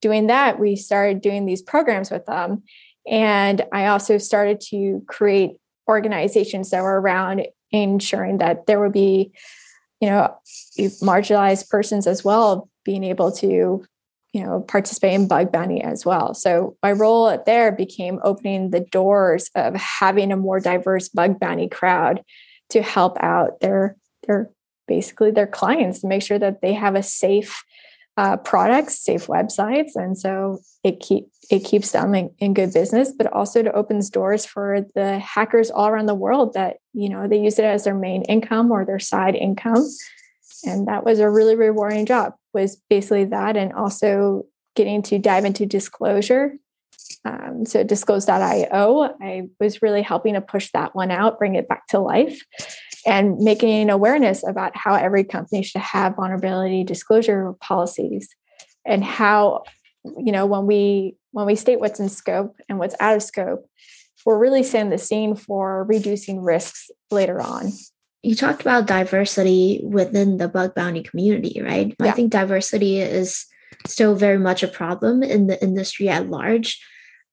doing 0.00 0.28
that, 0.28 0.58
we 0.58 0.76
started 0.76 1.20
doing 1.20 1.46
these 1.46 1.62
programs 1.62 2.10
with 2.10 2.26
them. 2.26 2.62
And 3.08 3.62
I 3.72 3.86
also 3.86 4.18
started 4.18 4.60
to 4.68 5.02
create 5.06 5.52
organizations 5.88 6.70
that 6.70 6.82
were 6.82 7.00
around 7.00 7.46
ensuring 7.72 8.38
that 8.38 8.66
there 8.66 8.80
would 8.80 8.92
be, 8.92 9.32
you 10.00 10.08
know, 10.08 10.36
marginalized 10.78 11.68
persons 11.68 12.06
as 12.06 12.24
well 12.24 12.68
being 12.84 13.04
able 13.04 13.32
to 13.32 13.84
you 14.36 14.44
know, 14.44 14.60
participate 14.60 15.14
in 15.14 15.26
bug 15.26 15.50
bounty 15.50 15.80
as 15.80 16.04
well. 16.04 16.34
So 16.34 16.76
my 16.82 16.92
role 16.92 17.42
there 17.46 17.72
became 17.72 18.20
opening 18.22 18.68
the 18.68 18.80
doors 18.80 19.48
of 19.54 19.74
having 19.74 20.30
a 20.30 20.36
more 20.36 20.60
diverse 20.60 21.08
bug 21.08 21.40
bounty 21.40 21.68
crowd 21.68 22.22
to 22.68 22.82
help 22.82 23.16
out 23.20 23.60
their 23.60 23.96
their 24.26 24.50
basically 24.86 25.30
their 25.30 25.46
clients 25.46 26.00
to 26.00 26.06
make 26.06 26.20
sure 26.20 26.38
that 26.38 26.60
they 26.60 26.74
have 26.74 26.96
a 26.96 27.02
safe 27.02 27.64
uh, 28.16 28.36
products, 28.38 28.98
safe 28.98 29.26
websites, 29.26 29.90
and 29.94 30.16
so 30.16 30.60
it 30.82 31.00
keep 31.00 31.28
it 31.50 31.60
keeps 31.60 31.92
them 31.92 32.14
in, 32.14 32.30
in, 32.38 32.54
good 32.54 32.72
business, 32.72 33.12
but 33.16 33.32
also 33.32 33.60
it 33.60 33.68
opens 33.68 34.10
doors 34.10 34.44
for 34.44 34.84
the 34.94 35.18
hackers 35.18 35.70
all 35.70 35.86
around 35.86 36.06
the 36.06 36.14
world 36.14 36.54
that 36.54 36.78
you 36.94 37.08
know 37.08 37.28
they 37.28 37.38
use 37.38 37.58
it 37.58 37.64
as 37.64 37.84
their 37.84 37.94
main 37.94 38.22
income 38.22 38.70
or 38.70 38.84
their 38.84 38.98
side 38.98 39.34
income, 39.34 39.86
and 40.64 40.88
that 40.88 41.04
was 41.04 41.20
a 41.20 41.30
really 41.30 41.56
rewarding 41.56 42.06
job. 42.06 42.32
Was 42.54 42.76
basically 42.88 43.26
that, 43.26 43.56
and 43.56 43.72
also 43.72 44.46
getting 44.74 45.02
to 45.02 45.18
dive 45.18 45.44
into 45.44 45.66
disclosure. 45.66 46.54
Um, 47.24 47.66
so 47.66 47.82
disclose.io, 47.82 49.16
I 49.20 49.48
was 49.58 49.82
really 49.82 50.02
helping 50.02 50.34
to 50.34 50.40
push 50.40 50.70
that 50.72 50.94
one 50.94 51.10
out, 51.10 51.38
bring 51.38 51.56
it 51.56 51.68
back 51.68 51.86
to 51.88 51.98
life 51.98 52.40
and 53.06 53.38
making 53.38 53.88
awareness 53.88 54.46
about 54.46 54.76
how 54.76 54.94
every 54.94 55.24
company 55.24 55.62
should 55.62 55.80
have 55.80 56.16
vulnerability 56.16 56.84
disclosure 56.84 57.54
policies 57.60 58.28
and 58.84 59.04
how 59.04 59.62
you 60.18 60.32
know 60.32 60.44
when 60.44 60.66
we 60.66 61.16
when 61.30 61.46
we 61.46 61.54
state 61.54 61.80
what's 61.80 62.00
in 62.00 62.08
scope 62.08 62.56
and 62.68 62.78
what's 62.78 62.96
out 63.00 63.16
of 63.16 63.22
scope 63.22 63.68
we're 64.24 64.38
really 64.38 64.64
setting 64.64 64.90
the 64.90 64.98
scene 64.98 65.36
for 65.36 65.84
reducing 65.84 66.42
risks 66.42 66.90
later 67.12 67.40
on. 67.40 67.70
You 68.24 68.34
talked 68.34 68.60
about 68.60 68.86
diversity 68.86 69.80
within 69.84 70.38
the 70.38 70.48
bug 70.48 70.74
bounty 70.74 71.04
community 71.04 71.62
right? 71.62 71.94
Yeah. 72.00 72.06
i 72.08 72.10
think 72.10 72.32
diversity 72.32 73.00
is 73.00 73.46
still 73.86 74.16
very 74.16 74.38
much 74.38 74.62
a 74.62 74.68
problem 74.68 75.22
in 75.22 75.46
the 75.46 75.62
industry 75.62 76.08
at 76.08 76.28
large. 76.28 76.82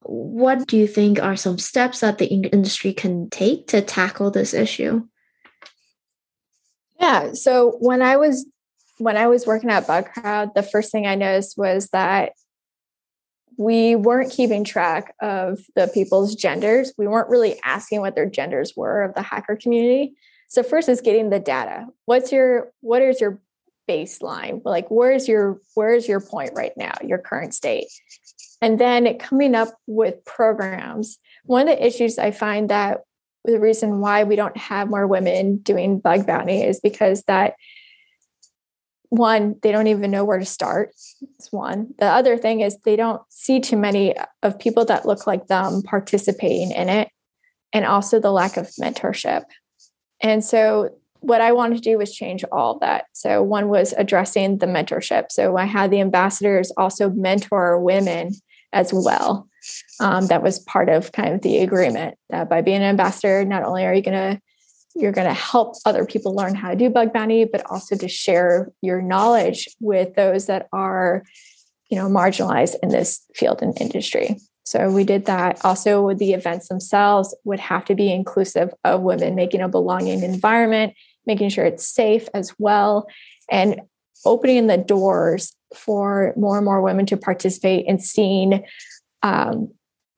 What 0.02 0.68
do 0.68 0.78
you 0.78 0.88
think 0.88 1.22
are 1.22 1.36
some 1.36 1.58
steps 1.58 2.02
that 2.02 2.18
the 2.18 2.26
industry 2.26 2.94
can 2.94 3.30
take 3.30 3.68
to 3.68 3.82
tackle 3.82 4.30
this 4.32 4.54
issue 4.54 5.04
yeah. 7.04 7.34
So 7.34 7.76
when 7.80 8.02
I 8.02 8.16
was 8.16 8.46
when 8.98 9.18
I 9.18 9.28
was 9.28 9.46
working 9.46 9.70
at 9.70 9.88
Bugcrowd, 9.88 10.54
the 10.54 10.64
first 10.64 10.92
thing 10.92 11.06
I 11.06 11.16
noticed 11.16 11.58
was 11.58 11.90
that 11.90 12.32
we 13.58 13.96
weren't 13.96 14.32
keeping 14.32 14.64
track 14.64 15.14
of 15.22 15.60
the 15.76 15.88
people's 15.88 16.34
genders. 16.34 16.94
We 16.98 17.08
weren't 17.08 17.30
really 17.30 17.60
asking 17.64 18.00
what 18.00 18.16
their 18.16 18.30
genders 18.30 18.74
were 18.76 19.04
of 19.04 19.16
the 19.16 19.22
hacker 19.22 19.58
community. 19.58 20.14
So 20.48 20.64
first 20.64 20.88
is 20.88 21.02
getting 21.02 21.30
the 21.30 21.40
data. 21.40 21.88
What's 22.06 22.32
your 22.32 22.72
what 22.80 23.02
is 23.02 23.20
your 23.20 23.42
baseline? 23.90 24.62
Like 24.64 24.90
where's 24.90 25.28
your 25.28 25.60
where's 25.76 26.08
your 26.08 26.22
point 26.22 26.52
right 26.56 26.74
now, 26.78 26.94
your 27.04 27.18
current 27.18 27.54
state? 27.54 27.88
And 28.62 28.80
then 28.80 29.18
coming 29.18 29.56
up 29.56 29.70
with 29.88 30.24
programs. 30.24 31.20
One 31.44 31.68
of 31.68 31.78
the 31.78 31.86
issues 31.86 32.18
I 32.18 32.32
find 32.32 32.70
that 32.70 33.02
the 33.46 33.60
reason 33.60 34.00
why 34.00 34.24
we 34.24 34.36
don't 34.36 34.56
have 34.58 34.90
more 34.90 35.08
women 35.08 35.58
doing 35.58 36.00
bug 36.00 36.26
bounty 36.26 36.64
is 36.64 36.80
because 36.80 37.24
that 37.24 37.56
one 39.10 39.56
they 39.62 39.72
don't 39.72 39.88
even 39.88 40.10
know 40.10 40.26
where 40.26 40.40
to 40.40 40.46
start. 40.46 40.90
It's 41.38 41.52
one. 41.52 41.94
The 42.00 42.08
other 42.08 42.38
thing 42.38 42.62
is 42.62 42.78
they 42.80 42.96
don't 42.96 43.22
see 43.30 43.60
too 43.60 43.78
many 43.78 44.16
of 44.42 44.58
people 44.58 44.86
that 44.86 45.06
look 45.06 45.28
like 45.28 45.48
them 45.48 45.84
participating 45.84 46.72
in 46.72 46.90
it 46.90 47.10
and 47.72 47.86
also 47.86 48.20
the 48.20 48.32
lack 48.32 48.58
of 48.58 48.68
mentorship. 48.82 49.44
And 50.22 50.44
so 50.44 50.90
what 51.20 51.40
i 51.40 51.54
wanted 51.54 51.76
to 51.76 51.82
do 51.82 51.98
was 51.98 52.14
change 52.14 52.44
all 52.52 52.80
that. 52.80 53.06
So 53.14 53.42
one 53.44 53.70
was 53.70 53.94
addressing 53.98 54.58
the 54.58 54.66
mentorship. 54.66 55.26
So 55.30 55.58
i 55.58 55.66
had 55.66 55.92
the 55.92 56.02
ambassadors 56.02 56.72
also 56.76 57.10
mentor 57.10 57.80
women 57.80 58.32
as 58.72 58.92
well 58.92 59.48
um, 60.00 60.28
that 60.28 60.44
was 60.44 60.60
part 60.60 60.90
of 60.90 61.12
kind 61.12 61.34
of 61.34 61.42
the 61.42 61.60
agreement 61.60 62.18
by 62.30 62.62
being 62.62 62.78
an 62.78 62.84
ambassador, 62.84 63.46
not 63.46 63.64
only 63.64 63.86
are 63.86 63.94
you 63.94 64.02
going 64.02 64.36
to 64.36 64.42
you're 64.96 65.12
going 65.12 65.28
to 65.28 65.34
help 65.34 65.76
other 65.86 66.06
people 66.06 66.36
learn 66.36 66.56
how 66.56 66.70
to 66.70 66.76
do 66.76 66.90
bug 66.90 67.14
bounty, 67.14 67.46
but 67.46 67.64
also 67.70 67.96
to 67.96 68.08
share 68.08 68.72
your 68.82 69.02
knowledge 69.02 69.68
with 69.80 70.16
those 70.16 70.46
that 70.46 70.68
are, 70.72 71.24
you 71.90 71.98
know, 71.98 72.08
marginalized 72.08 72.76
in 72.84 72.90
this 72.90 73.26
field 73.34 73.62
and 73.62 73.80
industry. 73.82 74.38
So 74.66 74.90
we 74.90 75.04
did 75.04 75.26
that. 75.26 75.64
Also, 75.66 76.02
with 76.02 76.20
the 76.20 76.34
events 76.34 76.70
themselves 76.70 77.36
would 77.44 77.60
have 77.60 77.86
to 77.86 77.96
be 77.96 78.12
inclusive 78.12 78.72
of 78.84 79.02
women, 79.02 79.36
making 79.36 79.62
a 79.62 79.68
belonging 79.68 80.24
environment, 80.24 80.94
making 81.26 81.50
sure 81.50 81.66
it's 81.66 81.88
safe 81.88 82.30
as 82.34 82.54
well, 82.58 83.08
and 83.50 83.82
opening 84.26 84.68
the 84.68 84.78
doors 84.78 85.56
for 85.76 86.34
more 86.38 86.58
and 86.58 86.66
more 86.66 86.82
women 86.82 87.06
to 87.08 87.18
participate 87.18 87.86
in 87.88 88.00
seeing 88.00 88.64
um, 89.24 89.72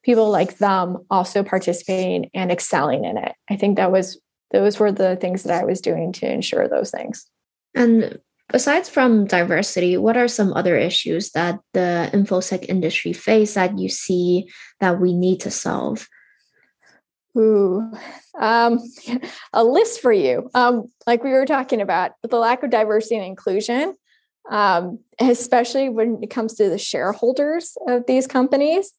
people 0.04 0.30
like 0.30 0.58
them 0.58 0.98
also 1.10 1.44
participating 1.44 2.30
and 2.34 2.52
excelling 2.52 3.06
in 3.06 3.18
it. 3.18 3.34
I 3.50 3.56
think 3.56 3.78
that 3.78 3.92
was 3.92 4.20
those 4.52 4.80
were 4.80 4.92
the 4.92 5.16
things 5.16 5.44
that 5.44 5.62
I 5.62 5.66
was 5.66 5.82
doing 5.82 6.12
to 6.14 6.32
ensure 6.32 6.68
those 6.68 6.92
things. 6.92 7.26
And 7.74 8.20
besides 8.52 8.90
from 8.90 9.26
diversity, 9.26 9.98
what 9.98 10.18
are 10.18 10.28
some 10.28 10.54
other 10.54 10.78
issues 10.78 11.32
that 11.32 11.60
the 11.74 12.10
infosec 12.14 12.66
industry 12.70 13.14
face 13.14 13.56
that 13.56 13.78
you 13.78 13.90
see 13.90 14.50
that 14.80 15.00
we 15.00 15.14
need 15.14 15.42
to 15.42 15.52
solve? 15.52 16.08
Ooh, 17.38 17.92
um, 18.40 18.80
a 19.54 19.64
list 19.64 20.02
for 20.02 20.14
you. 20.14 20.50
Um, 20.54 20.86
like 21.06 21.24
we 21.24 21.32
were 21.32 21.46
talking 21.46 21.82
about, 21.82 22.12
the 22.22 22.38
lack 22.38 22.64
of 22.64 22.70
diversity 22.70 23.16
and 23.16 23.26
inclusion, 23.26 23.96
um, 24.50 25.00
especially 25.20 25.90
when 25.90 26.20
it 26.22 26.30
comes 26.30 26.54
to 26.56 26.70
the 26.70 26.78
shareholders 26.78 27.78
of 27.88 28.06
these 28.06 28.28
companies 28.28 28.94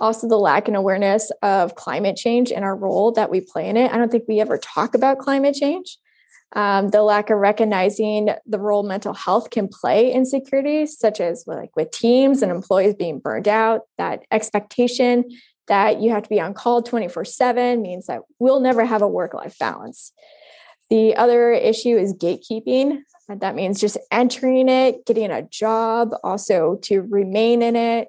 also 0.00 0.26
the 0.26 0.38
lack 0.38 0.66
in 0.66 0.74
awareness 0.74 1.30
of 1.42 1.74
climate 1.74 2.16
change 2.16 2.50
and 2.50 2.64
our 2.64 2.74
role 2.74 3.12
that 3.12 3.30
we 3.30 3.40
play 3.40 3.68
in 3.68 3.76
it. 3.76 3.92
I 3.92 3.98
don't 3.98 4.10
think 4.10 4.24
we 4.26 4.40
ever 4.40 4.58
talk 4.58 4.94
about 4.94 5.18
climate 5.18 5.54
change. 5.54 5.98
Um, 6.52 6.88
the 6.88 7.02
lack 7.02 7.30
of 7.30 7.38
recognizing 7.38 8.30
the 8.44 8.58
role 8.58 8.82
mental 8.82 9.14
health 9.14 9.50
can 9.50 9.68
play 9.68 10.12
in 10.12 10.24
security, 10.24 10.86
such 10.86 11.20
as 11.20 11.44
like 11.46 11.70
with 11.76 11.92
teams 11.92 12.42
and 12.42 12.50
employees 12.50 12.94
being 12.94 13.20
burned 13.20 13.46
out, 13.46 13.82
that 13.98 14.24
expectation 14.32 15.24
that 15.68 16.00
you 16.00 16.10
have 16.10 16.24
to 16.24 16.28
be 16.28 16.40
on 16.40 16.52
call 16.52 16.82
24 16.82 17.24
7 17.24 17.80
means 17.80 18.06
that 18.06 18.22
we'll 18.40 18.58
never 18.58 18.84
have 18.84 19.02
a 19.02 19.08
work 19.08 19.32
life 19.32 19.56
balance. 19.60 20.12
The 20.88 21.14
other 21.14 21.52
issue 21.52 21.96
is 21.96 22.14
gatekeeping. 22.14 23.02
That 23.36 23.54
means 23.54 23.80
just 23.80 23.96
entering 24.10 24.68
it, 24.68 25.06
getting 25.06 25.30
a 25.30 25.42
job, 25.42 26.14
also 26.24 26.78
to 26.82 27.02
remain 27.02 27.62
in 27.62 27.76
it, 27.76 28.08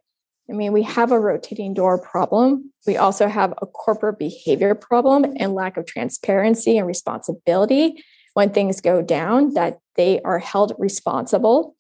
I 0.52 0.54
mean, 0.54 0.74
we 0.74 0.84
have 0.84 1.12
a 1.14 1.20
rotating 1.20 1.74
door 1.74 1.98
problem. 1.98 2.74
We 2.86 2.98
also 2.98 3.28
have 3.28 3.54
a 3.62 3.66
corporate 3.66 4.20
behavior 4.20 4.76
problem 4.76 5.34
and 5.38 5.56
lack 5.56 5.78
of 5.78 5.86
transparency 5.86 6.78
and 6.78 6.86
responsibility 6.86 8.04
when 8.34 8.50
things 8.50 8.82
go 8.82 9.02
down, 9.02 9.54
that 9.54 9.80
they 9.96 10.22
are 10.22 10.40
held 10.40 10.74
responsible 10.78 11.76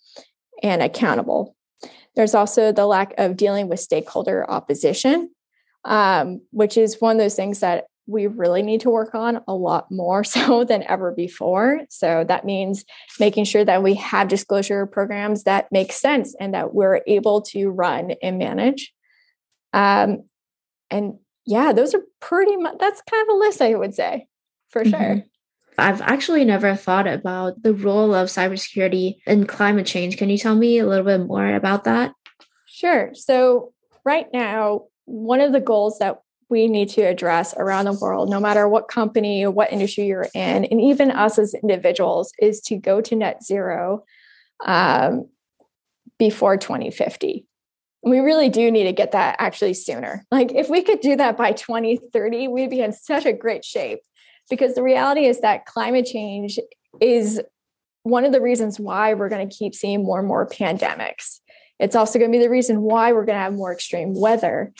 and 0.63 0.81
accountable. 0.81 1.55
There's 2.15 2.35
also 2.35 2.71
the 2.71 2.85
lack 2.85 3.13
of 3.17 3.35
dealing 3.35 3.67
with 3.67 3.79
stakeholder 3.79 4.49
opposition, 4.49 5.31
um, 5.83 6.41
which 6.51 6.77
is 6.77 7.01
one 7.01 7.17
of 7.17 7.21
those 7.21 7.35
things 7.35 7.59
that 7.59 7.85
we 8.07 8.27
really 8.27 8.61
need 8.61 8.81
to 8.81 8.89
work 8.89 9.15
on 9.15 9.41
a 9.47 9.53
lot 9.53 9.91
more 9.91 10.23
so 10.25 10.63
than 10.63 10.83
ever 10.83 11.11
before. 11.11 11.81
So 11.89 12.23
that 12.27 12.45
means 12.45 12.85
making 13.19 13.45
sure 13.45 13.65
that 13.65 13.83
we 13.83 13.95
have 13.95 14.27
disclosure 14.27 14.85
programs 14.85 15.43
that 15.43 15.71
make 15.71 15.91
sense 15.91 16.35
and 16.39 16.53
that 16.53 16.73
we're 16.73 17.01
able 17.07 17.41
to 17.43 17.69
run 17.69 18.13
and 18.21 18.37
manage. 18.37 18.93
Um, 19.73 20.23
and 20.89 21.15
yeah, 21.45 21.73
those 21.73 21.93
are 21.93 22.03
pretty 22.19 22.57
much 22.57 22.75
that's 22.79 23.01
kind 23.09 23.23
of 23.23 23.35
a 23.35 23.37
list, 23.37 23.61
I 23.61 23.75
would 23.75 23.95
say, 23.95 24.27
for 24.69 24.83
mm-hmm. 24.83 24.91
sure. 24.91 25.23
I've 25.77 26.01
actually 26.01 26.45
never 26.45 26.75
thought 26.75 27.07
about 27.07 27.63
the 27.63 27.73
role 27.73 28.13
of 28.13 28.27
cybersecurity 28.27 29.17
in 29.25 29.47
climate 29.47 29.87
change. 29.87 30.17
Can 30.17 30.29
you 30.29 30.37
tell 30.37 30.55
me 30.55 30.77
a 30.79 30.85
little 30.85 31.05
bit 31.05 31.25
more 31.25 31.55
about 31.55 31.85
that? 31.85 32.13
Sure. 32.67 33.11
So, 33.13 33.73
right 34.03 34.27
now, 34.33 34.83
one 35.05 35.41
of 35.41 35.51
the 35.53 35.59
goals 35.59 35.99
that 35.99 36.19
we 36.51 36.67
need 36.67 36.89
to 36.89 37.01
address 37.01 37.55
around 37.57 37.85
the 37.85 37.93
world, 37.93 38.29
no 38.29 38.39
matter 38.39 38.67
what 38.67 38.89
company 38.89 39.47
what 39.47 39.71
industry 39.71 40.05
you're 40.05 40.27
in, 40.35 40.65
and 40.65 40.81
even 40.81 41.09
us 41.09 41.39
as 41.39 41.53
individuals, 41.53 42.33
is 42.39 42.59
to 42.61 42.75
go 42.75 43.01
to 43.01 43.15
net 43.15 43.41
zero 43.43 44.03
um, 44.65 45.29
before 46.19 46.57
2050. 46.57 47.47
We 48.03 48.19
really 48.19 48.49
do 48.49 48.69
need 48.69 48.83
to 48.83 48.91
get 48.91 49.13
that 49.13 49.37
actually 49.39 49.73
sooner. 49.73 50.25
Like, 50.31 50.51
if 50.51 50.69
we 50.69 50.81
could 50.81 50.99
do 50.99 51.15
that 51.15 51.37
by 51.37 51.53
2030, 51.53 52.47
we'd 52.49 52.69
be 52.69 52.81
in 52.81 52.93
such 52.93 53.25
a 53.25 53.33
great 53.33 53.63
shape. 53.63 53.99
Because 54.49 54.75
the 54.75 54.83
reality 54.83 55.25
is 55.25 55.39
that 55.41 55.65
climate 55.65 56.05
change 56.05 56.59
is 56.99 57.39
one 58.03 58.25
of 58.25 58.31
the 58.31 58.41
reasons 58.41 58.79
why 58.79 59.13
we're 59.13 59.29
going 59.29 59.47
to 59.47 59.55
keep 59.55 59.73
seeing 59.73 60.03
more 60.03 60.19
and 60.19 60.27
more 60.27 60.49
pandemics. 60.49 61.39
It's 61.79 61.95
also 61.95 62.19
going 62.19 62.31
to 62.31 62.37
be 62.37 62.43
the 62.43 62.49
reason 62.49 62.81
why 62.81 63.13
we're 63.13 63.25
going 63.25 63.37
to 63.37 63.43
have 63.43 63.53
more 63.53 63.71
extreme 63.71 64.13
weather. 64.13 64.73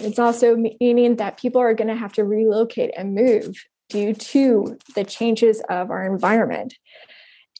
It's 0.00 0.18
also 0.18 0.56
meaning 0.56 1.16
that 1.16 1.38
people 1.38 1.60
are 1.60 1.74
going 1.74 1.88
to 1.88 1.96
have 1.96 2.12
to 2.14 2.24
relocate 2.24 2.92
and 2.96 3.14
move 3.14 3.56
due 3.88 4.14
to 4.14 4.78
the 4.94 5.04
changes 5.04 5.62
of 5.68 5.90
our 5.90 6.04
environment. 6.04 6.74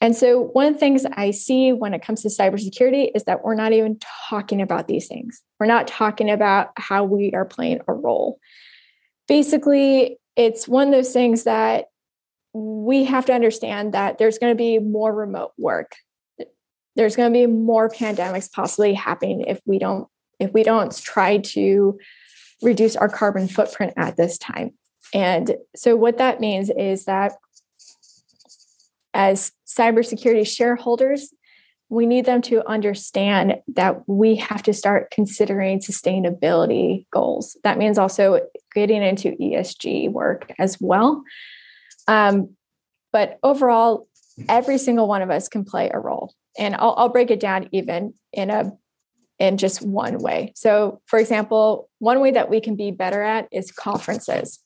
And 0.01 0.17
so, 0.17 0.41
one 0.41 0.67
of 0.67 0.75
the 0.75 0.81
things 0.81 1.07
I 1.13 1.31
see 1.31 1.73
when 1.73 1.95
it 1.95 2.03
comes 2.03 2.23
to 2.23 2.29
cybersecurity 2.29 3.13
is 3.15 3.23
that 3.25 3.45
we're 3.45 3.55
not 3.55 3.73
even 3.73 3.99
talking 4.29 4.61
about 4.61 4.89
these 4.89 5.07
things. 5.07 5.41
We're 5.61 5.67
not 5.67 5.87
talking 5.87 6.29
about 6.29 6.71
how 6.77 7.05
we 7.05 7.33
are 7.35 7.45
playing 7.45 7.83
a 7.87 7.93
role. 7.93 8.41
Basically, 9.29 10.19
it's 10.35 10.67
one 10.67 10.89
of 10.89 10.93
those 10.93 11.13
things 11.13 11.45
that 11.45 11.87
we 12.53 13.05
have 13.05 13.27
to 13.27 13.33
understand 13.33 13.95
that 13.95 14.19
there's 14.19 14.39
going 14.39 14.53
to 14.53 14.59
be 14.59 14.79
more 14.81 15.15
remote 15.15 15.53
work. 15.57 15.95
There's 16.97 17.15
going 17.15 17.33
to 17.33 17.39
be 17.39 17.47
more 17.47 17.89
pandemics 17.89 18.51
possibly 18.51 18.95
happening 18.95 19.43
if 19.43 19.61
we 19.67 19.79
don't 19.79 20.09
if 20.39 20.53
we 20.53 20.63
don't 20.63 20.95
try 20.97 21.39
to 21.39 21.99
reduce 22.63 22.97
our 22.97 23.09
carbon 23.09 23.49
footprint 23.49 23.93
at 23.97 24.17
this 24.17 24.39
time. 24.39 24.73
And 25.13 25.57
so 25.77 25.97
what 25.97 26.19
that 26.19 26.41
means 26.41 26.71
is 26.71 27.05
that 27.05 27.33
as 29.15 29.53
cybersecurity 29.67 30.47
shareholders, 30.47 31.33
we 31.89 32.07
need 32.07 32.25
them 32.25 32.41
to 32.41 32.67
understand 32.67 33.57
that 33.69 34.09
we 34.09 34.37
have 34.37 34.63
to 34.63 34.73
start 34.73 35.11
considering 35.11 35.79
sustainability 35.79 37.05
goals. 37.13 37.57
That 37.65 37.77
means 37.77 37.99
also 37.99 38.41
getting 38.75 39.03
into 39.03 39.33
ESG 39.33 40.11
work 40.11 40.51
as 40.59 40.79
well. 40.81 41.23
Um, 42.09 42.57
but 43.13 43.39
overall, 43.43 44.09
every 44.49 44.79
single 44.79 45.07
one 45.07 45.21
of 45.21 45.31
us 45.31 45.51
can 45.51 45.65
play 45.65 45.91
a 45.93 45.99
role. 45.99 46.35
And 46.59 46.75
I'll, 46.75 46.95
I'll 46.97 47.09
break 47.11 47.31
it 47.31 47.41
down 47.41 47.69
even 47.73 48.15
in 48.33 48.49
a 48.49 48.73
in 49.43 49.57
just 49.57 49.83
one 49.83 50.19
way. 50.19 50.53
So, 50.55 51.01
for 51.07 51.19
example, 51.19 51.91
one 51.99 52.21
way 52.21 52.31
that 52.31 52.49
we 52.49 52.61
can 52.61 52.77
be 52.77 52.93
better 52.93 53.23
at 53.23 53.49
is 53.51 53.73
conferences. 53.73 54.61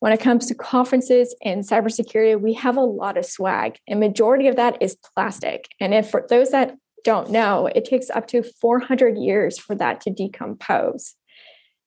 When 0.00 0.12
it 0.12 0.20
comes 0.20 0.46
to 0.46 0.54
conferences 0.54 1.34
in 1.40 1.60
cybersecurity, 1.60 2.38
we 2.38 2.52
have 2.52 2.76
a 2.76 2.82
lot 2.82 3.16
of 3.16 3.24
swag, 3.24 3.78
and 3.88 3.98
majority 3.98 4.46
of 4.46 4.56
that 4.56 4.76
is 4.82 4.98
plastic. 5.14 5.66
And 5.80 5.94
if 5.94 6.10
for 6.10 6.26
those 6.28 6.50
that 6.50 6.76
don't 7.04 7.30
know, 7.30 7.70
it 7.74 7.86
takes 7.86 8.10
up 8.10 8.26
to 8.28 8.42
400 8.42 9.16
years 9.16 9.58
for 9.58 9.74
that 9.76 10.02
to 10.02 10.10
decompose. 10.10 11.14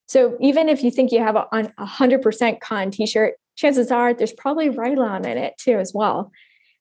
So 0.08 0.36
even 0.42 0.68
if 0.68 0.84
you 0.84 0.90
think 0.90 1.12
you 1.12 1.20
have 1.20 1.36
a, 1.36 1.46
a 1.54 1.86
100% 1.86 2.60
con 2.60 2.90
t-shirt, 2.90 3.36
chances 3.56 3.92
are 3.92 4.16
there's 4.16 4.34
probably 4.34 4.70
Rylon 4.72 5.28
in 5.28 5.38
it 5.38 5.54
too 5.60 5.78
as 5.78 5.94
well. 5.94 6.32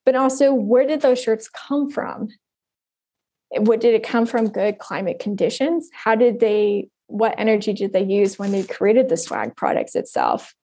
But 0.06 0.16
also, 0.16 0.54
where 0.54 0.86
did 0.86 1.02
those 1.02 1.22
shirts 1.22 1.50
come 1.50 1.90
from? 1.90 2.28
What 3.56 3.80
did 3.80 3.94
it 3.94 4.02
come 4.02 4.26
from? 4.26 4.48
Good 4.48 4.78
climate 4.78 5.18
conditions? 5.18 5.88
How 5.92 6.14
did 6.14 6.40
they? 6.40 6.88
What 7.08 7.34
energy 7.38 7.72
did 7.72 7.92
they 7.92 8.04
use 8.04 8.38
when 8.38 8.52
they 8.52 8.62
created 8.62 9.08
the 9.08 9.16
swag 9.16 9.56
products 9.56 9.96
itself? 9.96 10.54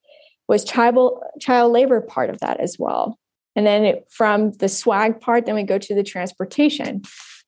was 0.48 0.64
child 0.64 1.24
child 1.40 1.72
labor 1.72 2.02
part 2.02 2.30
of 2.30 2.40
that 2.40 2.60
as 2.60 2.78
well 2.80 3.18
and 3.56 3.66
then 3.66 3.84
it, 3.84 4.08
from 4.10 4.52
the 4.54 4.70
swag 4.70 5.20
part 5.20 5.46
then 5.46 5.56
we 5.56 5.64
go 5.64 5.78
to 5.78 5.94
the 5.94 6.04
transportation 6.04 7.02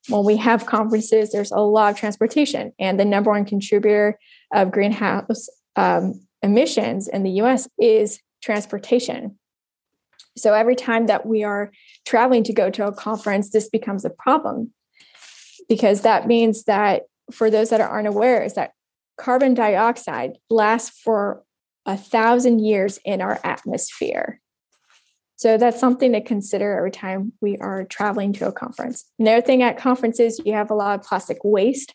when 0.10 0.25
we 0.25 0.38
have 0.38 0.65
conferences 0.65 1.31
there's 1.31 1.51
a 1.51 1.60
lot 1.60 1.91
of 1.91 1.98
transportation 1.98 2.74
and 2.79 3.00
the 3.00 3.05
number 3.05 3.31
one 3.31 3.46
contributor 3.46 4.17
of 4.53 4.72
greenhouse 4.72 5.50
um, 5.75 6.13
emissions 6.41 7.08
in 7.08 7.24
the 7.24 7.31
us 7.31 7.67
is 7.77 8.19
transportation 8.41 9.38
so 10.38 10.53
every 10.53 10.75
time 10.75 11.08
that 11.08 11.25
we 11.25 11.43
are 11.43 11.72
traveling 12.05 12.43
to 12.43 12.53
go 12.53 12.69
to 12.69 12.88
a 12.88 12.93
conference 12.93 13.50
this 13.51 13.69
becomes 13.69 14.05
a 14.05 14.10
problem 14.10 14.74
because 15.69 16.01
that 16.01 16.27
means 16.27 16.65
that 16.65 17.03
for 17.31 17.49
those 17.49 17.69
that 17.69 17.79
aren't 17.79 18.07
aware 18.07 18.43
is 18.43 18.55
that 18.55 18.73
carbon 19.17 19.53
dioxide 19.53 20.38
lasts 20.49 20.99
for 21.03 21.43
a 21.85 21.95
thousand 21.95 22.59
years 22.59 22.99
in 23.05 23.21
our 23.21 23.39
atmosphere. 23.43 24.41
So 25.36 25.58
that's 25.58 25.79
something 25.79 26.12
to 26.12 26.21
consider 26.21 26.77
every 26.77 26.91
time 26.91 27.32
we 27.39 27.58
are 27.60 27.86
traveling 27.86 28.34
to 28.34 28.47
a 28.47 28.51
conference. 28.51 29.05
Another 29.17 29.41
thing 29.41 29.63
at 29.63 29.77
conferences, 29.77 30.41
you 30.43 30.53
have 30.53 30.69
a 30.69 30.75
lot 30.75 30.99
of 30.99 31.05
plastic 31.05 31.38
waste. 31.43 31.93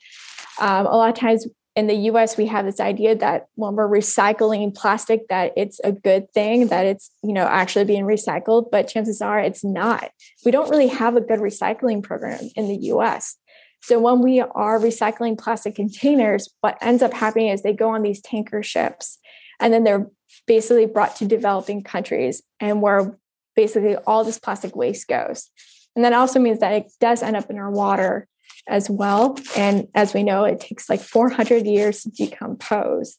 Um, 0.59 0.87
a 0.87 0.97
lot 0.97 1.11
of 1.11 1.17
times 1.17 1.47
in 1.77 1.89
the 1.89 1.95
US, 2.11 2.37
we 2.37 2.47
have 2.47 2.65
this 2.65 2.81
idea 2.81 3.17
that 3.17 3.49
when 3.57 3.75
we're 3.75 3.89
recycling 3.89 4.75
plastic, 4.75 5.29
that 5.29 5.53
it's 5.57 5.81
a 5.83 5.93
good 5.93 6.33
thing, 6.33 6.69
that 6.69 6.87
it's 6.87 7.11
you 7.23 7.33
know 7.33 7.45
actually 7.45 7.85
being 7.85 8.05
recycled, 8.05 8.71
but 8.71 8.89
chances 8.89 9.21
are 9.21 9.41
it's 9.41 9.65
not. 9.65 10.11
We 10.45 10.51
don't 10.53 10.71
really 10.71 10.89
have 10.89 11.17
a 11.17 11.21
good 11.21 11.41
recycling 11.41 12.03
program 12.03 12.49
in 12.55 12.69
the 12.69 12.77
US. 12.93 13.37
So 13.85 14.01
when 14.01 14.23
we 14.23 14.41
are 14.41 14.81
recycling 14.81 15.37
plastic 15.37 15.75
containers, 15.75 16.49
what 16.63 16.79
ends 16.81 17.03
up 17.03 17.13
happening 17.13 17.49
is 17.49 17.61
they 17.61 17.75
go 17.75 17.91
on 17.91 18.01
these 18.01 18.23
tanker 18.23 18.63
ships 18.63 19.19
and 19.61 19.75
then 19.75 19.85
they're 19.85 20.11
basically 20.47 20.87
brought 20.87 21.17
to 21.17 21.27
developing 21.27 21.83
countries 21.83 22.43
and 22.61 22.81
where 22.81 23.19
basically 23.55 23.97
all 23.97 24.25
this 24.25 24.39
plastic 24.39 24.75
waste 24.75 25.07
goes. 25.07 25.51
And 25.95 26.03
that 26.03 26.15
also 26.15 26.41
means 26.41 26.61
that 26.61 26.73
it 26.73 26.93
does 26.99 27.23
end 27.23 27.37
up 27.37 27.51
in 27.51 27.59
our 27.59 27.71
water 27.71 28.27
as 28.67 28.89
well. 28.89 29.37
And 29.55 29.87
as 29.95 30.15
we 30.15 30.23
know, 30.23 30.45
it 30.45 30.61
takes 30.61 30.89
like 30.89 31.01
400 31.01 31.67
years 31.67 32.05
to 32.05 32.11
decompose. 32.11 33.19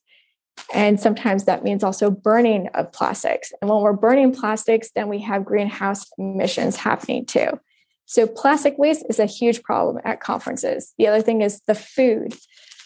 And 0.74 1.00
sometimes 1.00 1.44
that 1.44 1.64
means 1.64 1.84
also 1.84 2.10
burning 2.10 2.70
of 2.74 2.92
plastics. 2.92 3.54
And 3.62 3.70
when 3.70 3.82
we're 3.82 3.94
burning 3.94 4.34
plastics, 4.34 4.90
then 4.96 5.10
we 5.10 5.20
have 5.22 5.46
greenhouse 5.46 6.08
emissions 6.18 6.76
happening 6.76 7.28
too. 7.28 7.60
So, 8.06 8.28
plastic 8.28 8.78
waste 8.78 9.06
is 9.10 9.20
a 9.20 9.26
huge 9.26 9.64
problem 9.64 10.00
at 10.06 10.20
conferences. 10.20 10.94
The 10.98 11.08
other 11.08 11.22
thing 11.22 11.42
is 11.42 11.62
the 11.68 11.76
food. 11.76 12.36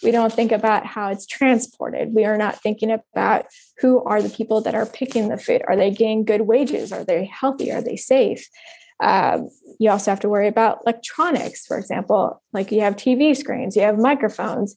We 0.02 0.12
don't 0.12 0.32
think 0.32 0.54
about 0.54 0.86
how 0.86 1.10
it's 1.10 1.26
transported. 1.26 2.14
We 2.14 2.24
are 2.24 2.38
not 2.38 2.62
thinking 2.62 2.90
about 2.92 3.48
who 3.80 4.02
are 4.06 4.22
the 4.22 4.30
people 4.30 4.62
that 4.62 4.76
are 4.76 4.86
picking 4.86 5.28
the 5.28 5.38
food. 5.38 5.62
Are 5.68 5.76
they 5.76 5.92
getting 5.92 6.24
good 6.24 6.42
wages? 6.42 6.94
Are 6.94 7.04
they 7.04 7.26
healthy? 7.26 7.72
Are 7.72 7.82
they 7.82 7.98
safe? 7.98 8.48
Um, 9.02 9.50
you 9.80 9.90
also 9.90 10.12
have 10.12 10.20
to 10.22 10.30
worry 10.30 10.48
about 10.48 10.80
electronics 10.86 11.66
for 11.66 11.78
example. 11.78 12.42
Like 12.52 12.72
you 12.72 12.82
have 12.82 12.98
tv 12.98 13.36
screens 13.36 13.76
you 13.76 13.84
have 13.84 13.98
microphones. 13.98 14.76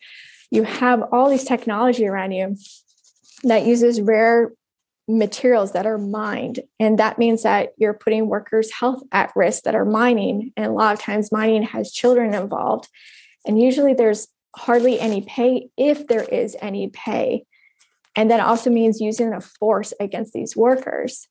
You 0.51 0.63
have 0.65 1.03
all 1.13 1.29
these 1.29 1.45
technology 1.45 2.07
around 2.07 2.33
you 2.33 2.57
that 3.45 3.67
uses 3.67 4.01
rare 4.01 4.53
materials 5.19 5.73
that 5.73 5.87
are 5.87 5.99
mined 5.99 6.61
and 6.81 6.99
that 6.99 7.19
means 7.19 7.43
that 7.43 7.71
you're 7.77 7.93
putting 7.93 8.29
workers 8.29 8.73
health 8.73 9.03
at 9.13 9.33
risk 9.37 9.65
that 9.65 9.75
are 9.75 9.85
mining 9.85 10.53
and 10.57 10.67
a 10.67 10.73
lot 10.73 10.95
of 10.95 11.01
times 11.01 11.33
mining 11.33 11.63
has 11.63 11.93
children 11.93 12.35
involved 12.35 12.89
and 13.47 13.61
usually 13.61 13.95
there's 13.95 14.29
hardly 14.57 15.01
any 15.01 15.23
pay 15.23 15.71
if 15.77 16.07
there 16.07 16.25
is 16.25 16.57
any 16.61 16.89
pay. 16.89 17.45
And 18.15 18.31
that 18.31 18.41
also 18.41 18.71
means 18.71 19.01
using 19.01 19.33
a 19.33 19.41
force 19.41 19.95
against 19.99 20.33
these 20.33 20.57
workers. 20.57 21.29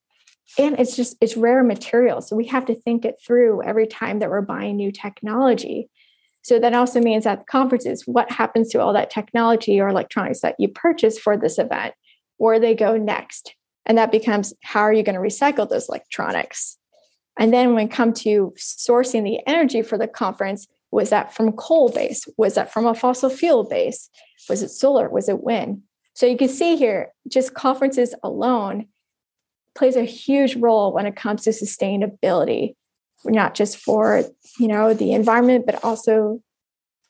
And 0.57 0.79
it's 0.79 0.95
just, 0.95 1.15
it's 1.21 1.37
rare 1.37 1.63
material. 1.63 2.21
So 2.21 2.35
we 2.35 2.47
have 2.47 2.65
to 2.65 2.75
think 2.75 3.05
it 3.05 3.15
through 3.25 3.63
every 3.63 3.87
time 3.87 4.19
that 4.19 4.29
we're 4.29 4.41
buying 4.41 4.75
new 4.75 4.91
technology. 4.91 5.89
So 6.41 6.59
that 6.59 6.73
also 6.73 6.99
means 6.99 7.27
at 7.27 7.45
conferences, 7.45 8.03
what 8.07 8.31
happens 8.31 8.69
to 8.69 8.81
all 8.81 8.93
that 8.93 9.11
technology 9.11 9.79
or 9.79 9.87
electronics 9.87 10.41
that 10.41 10.55
you 10.57 10.67
purchase 10.67 11.19
for 11.19 11.37
this 11.37 11.59
event? 11.59 11.93
Where 12.37 12.59
they 12.59 12.73
go 12.73 12.97
next? 12.97 13.55
And 13.85 13.97
that 13.97 14.11
becomes 14.11 14.53
how 14.61 14.81
are 14.81 14.93
you 14.93 15.03
going 15.03 15.15
to 15.15 15.21
recycle 15.21 15.67
those 15.67 15.89
electronics? 15.89 16.77
And 17.39 17.53
then 17.53 17.73
when 17.73 17.87
it 17.87 17.91
comes 17.91 18.21
to 18.21 18.53
sourcing 18.57 19.23
the 19.23 19.39
energy 19.47 19.81
for 19.81 19.97
the 19.97 20.07
conference, 20.07 20.67
was 20.91 21.09
that 21.09 21.33
from 21.33 21.53
coal 21.53 21.89
base? 21.89 22.27
Was 22.37 22.55
that 22.55 22.71
from 22.71 22.85
a 22.85 22.93
fossil 22.93 23.29
fuel 23.29 23.63
base? 23.63 24.09
Was 24.49 24.61
it 24.61 24.69
solar? 24.69 25.09
Was 25.09 25.29
it 25.29 25.41
wind? 25.41 25.83
So 26.13 26.25
you 26.25 26.37
can 26.37 26.49
see 26.49 26.75
here, 26.75 27.13
just 27.27 27.53
conferences 27.53 28.13
alone 28.21 28.87
plays 29.75 29.95
a 29.95 30.03
huge 30.03 30.55
role 30.57 30.93
when 30.93 31.05
it 31.05 31.15
comes 31.15 31.43
to 31.43 31.51
sustainability, 31.51 32.75
not 33.23 33.55
just 33.55 33.77
for 33.77 34.23
you 34.59 34.67
know 34.67 34.93
the 34.93 35.13
environment, 35.13 35.65
but 35.65 35.83
also 35.83 36.41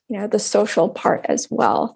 you 0.08 0.20
know 0.20 0.28
the 0.28 0.40
social 0.40 0.90
part 0.90 1.26
as 1.28 1.48
well. 1.50 1.96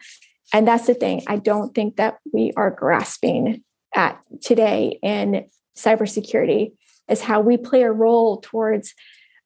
And 0.52 0.68
that's 0.68 0.88
the 0.88 0.94
thing. 0.96 1.24
I 1.28 1.38
don't 1.38 1.76
think 1.76 1.98
that 1.98 2.18
we 2.34 2.52
are 2.58 2.72
grasping 2.72 3.64
at 3.96 4.20
today 4.42 5.00
in 5.02 5.46
cybersecurity 5.78 6.74
is 7.10 7.22
how 7.22 7.40
we 7.42 7.58
play 7.58 7.84
a 7.84 7.92
role 7.92 8.42
towards 8.42 8.94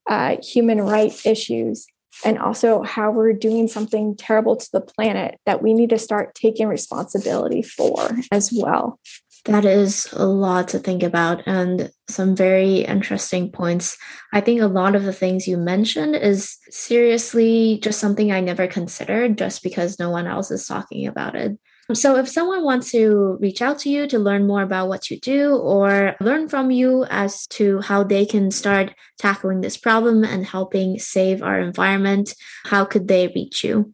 uh, 0.09 0.37
human 0.41 0.81
rights 0.81 1.25
issues 1.25 1.87
and 2.25 2.37
also 2.39 2.81
how 2.83 3.11
we're 3.11 3.33
doing 3.33 3.67
something 3.67 4.15
terrible 4.15 4.55
to 4.55 4.67
the 4.73 4.81
planet 4.81 5.39
that 5.45 5.61
we 5.61 5.73
need 5.73 5.89
to 5.89 5.99
start 5.99 6.35
taking 6.35 6.67
responsibility 6.67 7.61
for 7.61 8.11
as 8.31 8.51
well. 8.53 8.99
That 9.45 9.63
is 9.63 10.11
a 10.13 10.25
lot 10.25 10.67
to 10.69 10.79
think 10.79 11.01
about 11.01 11.43
and 11.45 11.89
some 12.09 12.35
very 12.35 12.79
interesting 12.79 13.51
points. 13.51 13.97
I 14.33 14.41
think 14.41 14.61
a 14.61 14.67
lot 14.67 14.95
of 14.95 15.03
the 15.03 15.13
things 15.13 15.47
you 15.47 15.57
mentioned 15.57 16.15
is 16.15 16.57
seriously 16.69 17.79
just 17.81 17.99
something 17.99 18.31
I 18.31 18.41
never 18.41 18.67
considered 18.67 19.37
just 19.37 19.63
because 19.63 19.97
no 19.97 20.09
one 20.09 20.27
else 20.27 20.51
is 20.51 20.67
talking 20.67 21.07
about 21.07 21.35
it. 21.35 21.57
So, 21.93 22.17
if 22.17 22.29
someone 22.29 22.63
wants 22.63 22.91
to 22.91 23.37
reach 23.41 23.61
out 23.61 23.79
to 23.79 23.89
you 23.89 24.07
to 24.07 24.19
learn 24.19 24.45
more 24.45 24.61
about 24.61 24.89
what 24.89 25.09
you 25.09 25.19
do 25.19 25.55
or 25.55 26.15
learn 26.21 26.47
from 26.47 26.69
you 26.69 27.05
as 27.09 27.47
to 27.47 27.81
how 27.81 28.03
they 28.03 28.25
can 28.25 28.51
start 28.51 28.93
tackling 29.17 29.61
this 29.61 29.75
problem 29.75 30.23
and 30.23 30.45
helping 30.45 30.99
save 30.99 31.41
our 31.41 31.59
environment, 31.59 32.35
how 32.65 32.85
could 32.85 33.07
they 33.07 33.27
reach 33.29 33.63
you? 33.63 33.93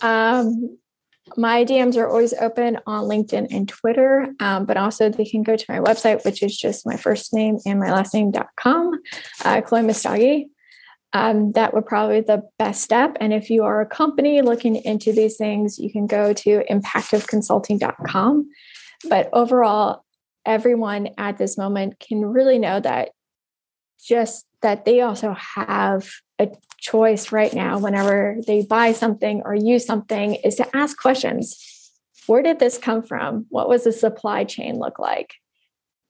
Um, 0.00 0.78
my 1.36 1.64
DMs 1.64 1.96
are 1.96 2.08
always 2.08 2.34
open 2.34 2.78
on 2.86 3.04
LinkedIn 3.04 3.48
and 3.50 3.68
Twitter, 3.68 4.28
um, 4.40 4.64
but 4.64 4.76
also 4.76 5.08
they 5.08 5.24
can 5.24 5.42
go 5.42 5.56
to 5.56 5.64
my 5.68 5.78
website, 5.78 6.24
which 6.24 6.42
is 6.42 6.56
just 6.56 6.86
my 6.86 6.96
first 6.96 7.32
name 7.32 7.58
and 7.64 7.78
my 7.78 7.92
last 7.92 8.14
name.com, 8.14 8.92
uh, 9.44 9.60
Chloe 9.60 9.82
Messdaghi. 9.82 10.46
Um, 11.16 11.52
that 11.52 11.72
would 11.72 11.86
probably 11.86 12.20
be 12.20 12.26
the 12.26 12.42
best 12.58 12.82
step. 12.82 13.16
And 13.20 13.32
if 13.32 13.48
you 13.48 13.64
are 13.64 13.80
a 13.80 13.86
company 13.86 14.42
looking 14.42 14.76
into 14.76 15.12
these 15.12 15.36
things, 15.36 15.78
you 15.78 15.90
can 15.90 16.06
go 16.06 16.34
to 16.34 16.62
impactiveconsulting.com. 16.70 18.50
But 19.08 19.30
overall, 19.32 20.04
everyone 20.44 21.08
at 21.16 21.38
this 21.38 21.56
moment 21.56 21.98
can 22.00 22.22
really 22.22 22.58
know 22.58 22.80
that 22.80 23.10
just 24.06 24.44
that 24.60 24.84
they 24.84 25.00
also 25.00 25.34
have 25.56 26.06
a 26.38 26.50
choice 26.78 27.32
right 27.32 27.54
now 27.54 27.78
whenever 27.78 28.36
they 28.46 28.62
buy 28.62 28.92
something 28.92 29.40
or 29.44 29.54
use 29.54 29.86
something 29.86 30.34
is 30.34 30.56
to 30.56 30.76
ask 30.76 30.98
questions. 30.98 31.56
Where 32.26 32.42
did 32.42 32.58
this 32.58 32.76
come 32.76 33.02
from? 33.02 33.46
What 33.48 33.70
was 33.70 33.84
the 33.84 33.92
supply 33.92 34.44
chain 34.44 34.78
look 34.78 34.98
like? 34.98 35.34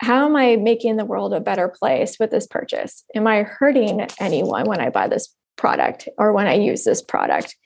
How 0.01 0.27
am 0.27 0.37
I 0.37 0.57
making 0.57 0.97
the 0.97 1.05
world 1.05 1.33
a 1.33 1.41
better 1.41 1.69
place 1.69 2.19
with 2.19 2.31
this 2.31 2.47
purchase? 2.47 3.05
Am 3.15 3.27
I 3.27 3.43
hurting 3.43 4.07
anyone 4.19 4.67
when 4.67 4.81
I 4.81 4.91
buy 4.91 5.09
this 5.09 5.35
product 5.57 6.09
or 6.19 6.33
when 6.33 6.47
I 6.47 6.55
use 6.55 6.85
this 6.85 7.03
product? 7.03 7.57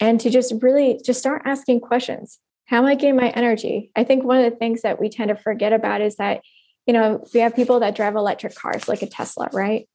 And 0.00 0.20
to 0.20 0.30
just 0.30 0.54
really 0.60 1.00
just 1.04 1.20
start 1.20 1.42
asking 1.44 1.80
questions. 1.80 2.38
How 2.66 2.78
am 2.78 2.86
I 2.86 2.94
getting 2.94 3.16
my 3.16 3.30
energy? 3.30 3.90
I 3.94 4.04
think 4.04 4.24
one 4.24 4.38
of 4.42 4.50
the 4.50 4.56
things 4.56 4.82
that 4.82 5.00
we 5.00 5.08
tend 5.08 5.28
to 5.28 5.36
forget 5.36 5.72
about 5.72 6.00
is 6.00 6.16
that, 6.16 6.40
you 6.86 6.94
know, 6.94 7.24
we 7.34 7.40
have 7.40 7.54
people 7.54 7.80
that 7.80 7.94
drive 7.94 8.16
electric 8.16 8.54
cars 8.54 8.88
like 8.88 9.02
a 9.02 9.06
Tesla, 9.06 9.48
right? 9.52 9.88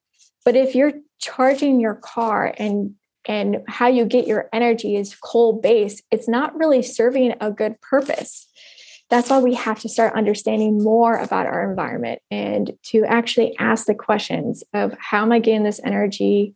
But 0.44 0.56
if 0.56 0.74
you're 0.74 0.92
charging 1.18 1.80
your 1.80 1.94
car 1.94 2.54
and 2.56 2.94
and 3.26 3.58
how 3.68 3.86
you 3.86 4.06
get 4.06 4.26
your 4.26 4.48
energy 4.52 4.96
is 4.96 5.14
coal 5.14 5.52
based, 5.52 6.02
it's 6.10 6.26
not 6.26 6.56
really 6.56 6.82
serving 6.82 7.34
a 7.40 7.50
good 7.50 7.78
purpose. 7.80 8.48
That's 9.10 9.28
why 9.28 9.40
we 9.40 9.54
have 9.54 9.80
to 9.80 9.88
start 9.88 10.14
understanding 10.14 10.82
more 10.82 11.16
about 11.16 11.46
our 11.46 11.68
environment 11.68 12.22
and 12.30 12.72
to 12.84 13.04
actually 13.04 13.56
ask 13.58 13.86
the 13.86 13.94
questions 13.94 14.62
of 14.72 14.94
how 14.98 15.22
am 15.22 15.32
I 15.32 15.40
getting 15.40 15.64
this 15.64 15.80
energy? 15.84 16.54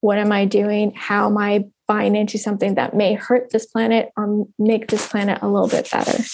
What 0.00 0.18
am 0.18 0.32
I 0.32 0.46
doing? 0.46 0.92
How 0.94 1.26
am 1.26 1.36
I 1.36 1.64
buying 1.86 2.16
into 2.16 2.38
something 2.38 2.76
that 2.76 2.94
may 2.94 3.12
hurt 3.12 3.50
this 3.50 3.66
planet 3.66 4.10
or 4.16 4.46
make 4.58 4.88
this 4.88 5.06
planet 5.06 5.40
a 5.42 5.48
little 5.48 5.68
bit 5.68 5.90
better? 5.90 6.24